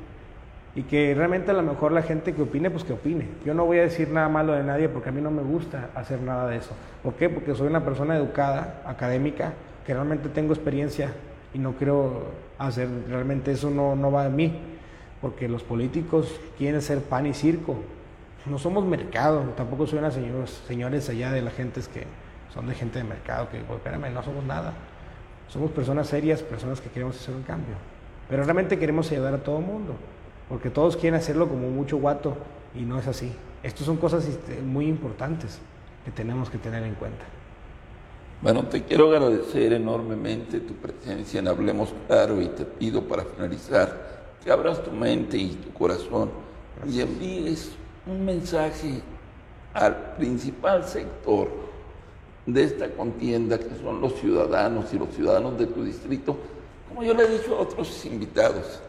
[0.73, 3.27] Y que realmente a lo mejor la gente que opine, pues que opine.
[3.45, 5.89] Yo no voy a decir nada malo de nadie porque a mí no me gusta
[5.95, 6.71] hacer nada de eso.
[7.03, 7.29] ¿Por qué?
[7.29, 9.51] Porque soy una persona educada, académica,
[9.85, 11.11] que realmente tengo experiencia
[11.53, 12.23] y no quiero
[12.57, 14.57] hacer, realmente eso no, no va a mí.
[15.19, 17.75] Porque los políticos quieren ser pan y circo.
[18.45, 22.05] No somos mercado, tampoco soy una señora, señores allá de la gente que
[22.53, 24.73] son de gente de mercado, que, pues, espérame, no somos nada.
[25.47, 27.75] Somos personas serias, personas que queremos hacer un cambio.
[28.29, 29.93] Pero realmente queremos ayudar a todo el mundo,
[30.49, 32.35] porque todos quieren hacerlo como mucho guato
[32.75, 33.31] y no es así.
[33.61, 35.59] Estas son cosas este, muy importantes
[36.03, 37.23] que tenemos que tener en cuenta.
[38.41, 44.21] Bueno, te quiero agradecer enormemente tu presencia en Hablemos Claro y te pido para finalizar
[44.43, 46.31] que abras tu mente y tu corazón
[46.89, 47.73] y envíes
[48.05, 49.01] un mensaje
[49.73, 51.49] al principal sector
[52.45, 56.37] de esta contienda, que son los ciudadanos y los ciudadanos de tu distrito,
[56.89, 58.81] como yo le he dicho a otros invitados.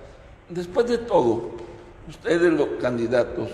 [0.49, 1.51] Después de todo,
[2.09, 3.51] ustedes los candidatos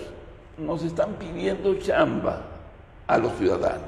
[0.57, 2.41] nos están pidiendo chamba
[3.07, 3.87] a los ciudadanos.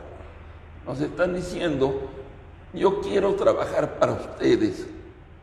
[0.86, 1.94] Nos están diciendo,
[2.74, 4.86] yo quiero trabajar para ustedes,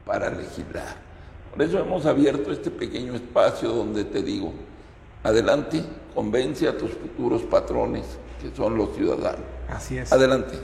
[0.05, 0.97] para legislar.
[1.51, 4.53] Por eso hemos abierto este pequeño espacio donde te digo,
[5.23, 5.83] adelante,
[6.15, 9.45] convence a tus futuros patrones, que son los ciudadanos.
[9.69, 10.13] Así es.
[10.13, 10.59] Adelante.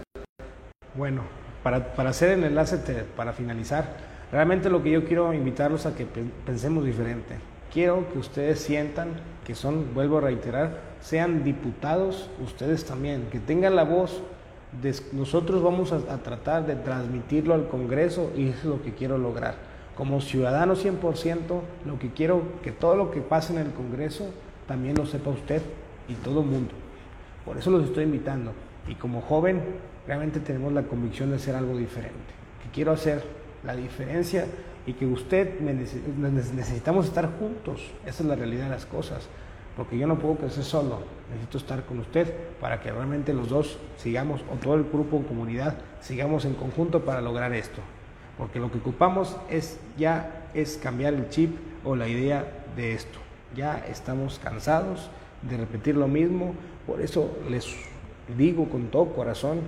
[0.94, 1.22] Bueno,
[1.62, 2.78] para, para hacer el enlace,
[3.16, 3.96] para finalizar,
[4.30, 6.07] realmente lo que yo quiero invitarlos a que
[6.46, 7.38] pensemos diferente.
[7.72, 13.76] Quiero que ustedes sientan que son, vuelvo a reiterar, sean diputados ustedes también, que tengan
[13.76, 14.22] la voz.
[14.80, 18.92] De, nosotros vamos a, a tratar de transmitirlo al Congreso y eso es lo que
[18.94, 19.74] quiero lograr.
[19.97, 24.28] Como ciudadano 100%, lo que quiero que todo lo que pase en el Congreso
[24.66, 25.62] también lo sepa usted
[26.09, 26.72] y todo el mundo.
[27.45, 28.53] Por eso los estoy invitando.
[28.88, 29.62] Y como joven,
[30.07, 32.16] realmente tenemos la convicción de hacer algo diferente.
[32.62, 33.22] Que quiero hacer
[33.62, 34.47] la diferencia
[34.86, 37.82] y que usted necesitamos estar juntos.
[38.05, 39.28] Esa es la realidad de las cosas.
[39.76, 43.78] Porque yo no puedo crecer solo, necesito estar con usted para que realmente los dos
[43.97, 47.80] sigamos, o todo el grupo en comunidad, sigamos en conjunto para lograr esto.
[48.39, 53.18] Porque lo que ocupamos es ya es cambiar el chip o la idea de esto.
[53.55, 55.11] Ya estamos cansados
[55.43, 56.55] de repetir lo mismo,
[56.87, 57.74] por eso les
[58.37, 59.61] digo con todo corazón,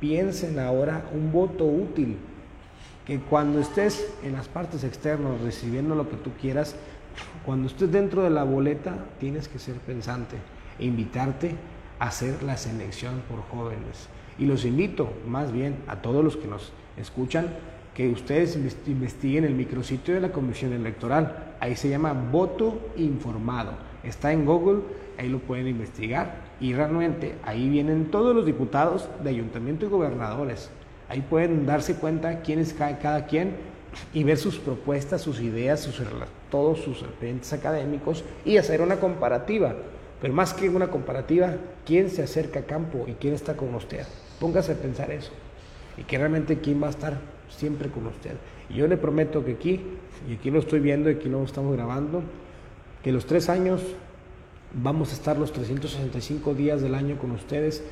[0.00, 2.18] piensen ahora un voto útil,
[3.06, 6.76] que cuando estés en las partes externas recibiendo lo que tú quieras,
[7.44, 10.36] cuando estés dentro de la boleta tienes que ser pensante
[10.78, 11.54] e invitarte
[11.98, 14.08] a hacer la selección por jóvenes.
[14.38, 17.48] Y los invito más bien a todos los que nos escuchan
[17.98, 21.56] que ustedes investiguen el micrositio de la Comisión Electoral.
[21.58, 23.72] Ahí se llama Voto Informado.
[24.04, 24.82] Está en Google,
[25.18, 26.44] ahí lo pueden investigar.
[26.60, 30.70] Y realmente ahí vienen todos los diputados de ayuntamiento y gobernadores.
[31.08, 33.56] Ahí pueden darse cuenta quién es cada quien
[34.14, 36.00] y ver sus propuestas, sus ideas, sus,
[36.52, 39.74] todos sus referentes académicos y hacer una comparativa.
[40.20, 44.06] Pero más que una comparativa, quién se acerca a campo y quién está con usted.
[44.38, 45.32] Póngase a pensar eso.
[45.96, 48.34] Y que realmente quién va a estar siempre con usted.
[48.70, 49.80] Y yo le prometo que aquí,
[50.28, 52.22] y aquí lo estoy viendo, y aquí lo estamos grabando,
[53.02, 53.82] que los tres años
[54.72, 57.82] vamos a estar los 365 días del año con ustedes.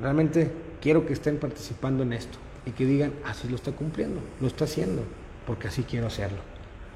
[0.00, 0.50] Realmente
[0.80, 4.64] quiero que estén participando en esto y que digan, así lo está cumpliendo, lo está
[4.64, 5.02] haciendo,
[5.46, 6.38] porque así quiero hacerlo.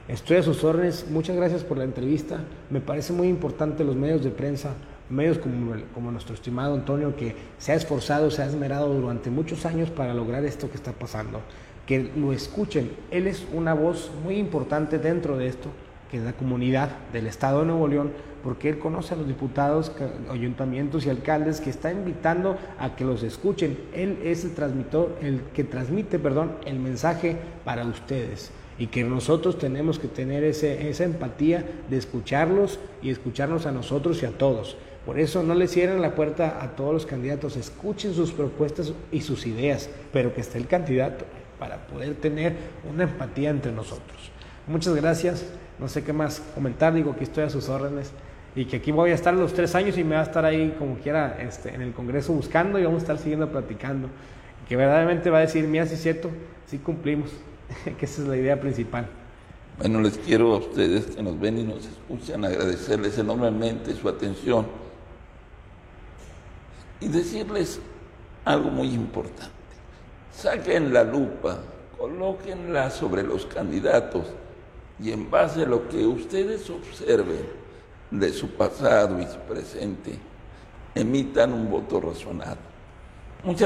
[0.07, 2.41] Estoy a sus órdenes, muchas gracias por la entrevista.
[2.69, 4.75] Me parece muy importante los medios de prensa,
[5.09, 9.65] medios como, como, nuestro estimado Antonio, que se ha esforzado, se ha esmerado durante muchos
[9.65, 11.41] años para lograr esto que está pasando
[11.87, 12.91] que lo escuchen.
[13.11, 15.69] Él es una voz muy importante dentro de esto,
[16.11, 18.13] que es la comunidad del Estado de Nuevo León,
[18.43, 19.93] porque él conoce a los diputados,
[20.31, 23.79] ayuntamientos y alcaldes que está invitando a que los escuchen.
[23.95, 29.59] Él es el transmitor, el que transmite, perdón, el mensaje para ustedes y que nosotros
[29.59, 34.77] tenemos que tener ese, esa empatía de escucharlos y escucharnos a nosotros y a todos.
[35.07, 39.21] Por eso no le cierren la puerta a todos los candidatos, escuchen sus propuestas y
[39.21, 41.25] sus ideas, pero que esté el candidato
[41.59, 42.55] para poder tener
[42.91, 44.31] una empatía entre nosotros.
[44.67, 45.45] Muchas gracias,
[45.79, 48.13] no sé qué más comentar, digo que estoy a sus órdenes
[48.57, 50.75] y que aquí voy a estar los tres años y me va a estar ahí
[50.79, 54.09] como quiera este, en el Congreso buscando y vamos a estar siguiendo platicando.
[54.69, 56.31] Que verdaderamente va a decir, mira, si es cierto,
[56.67, 57.31] sí cumplimos,
[57.99, 59.07] que esa es la idea principal.
[59.79, 64.67] Bueno, les quiero a ustedes que nos ven y nos escuchan agradecerles enormemente su atención
[67.01, 67.81] y decirles
[68.45, 69.54] algo muy importante.
[70.37, 71.59] Saquen la lupa,
[71.97, 74.27] colóquenla sobre los candidatos
[75.01, 77.47] y en base a lo que ustedes observen
[78.11, 80.19] de su pasado y su presente,
[80.95, 82.59] emitan un voto razonado.
[83.45, 83.63] Muchas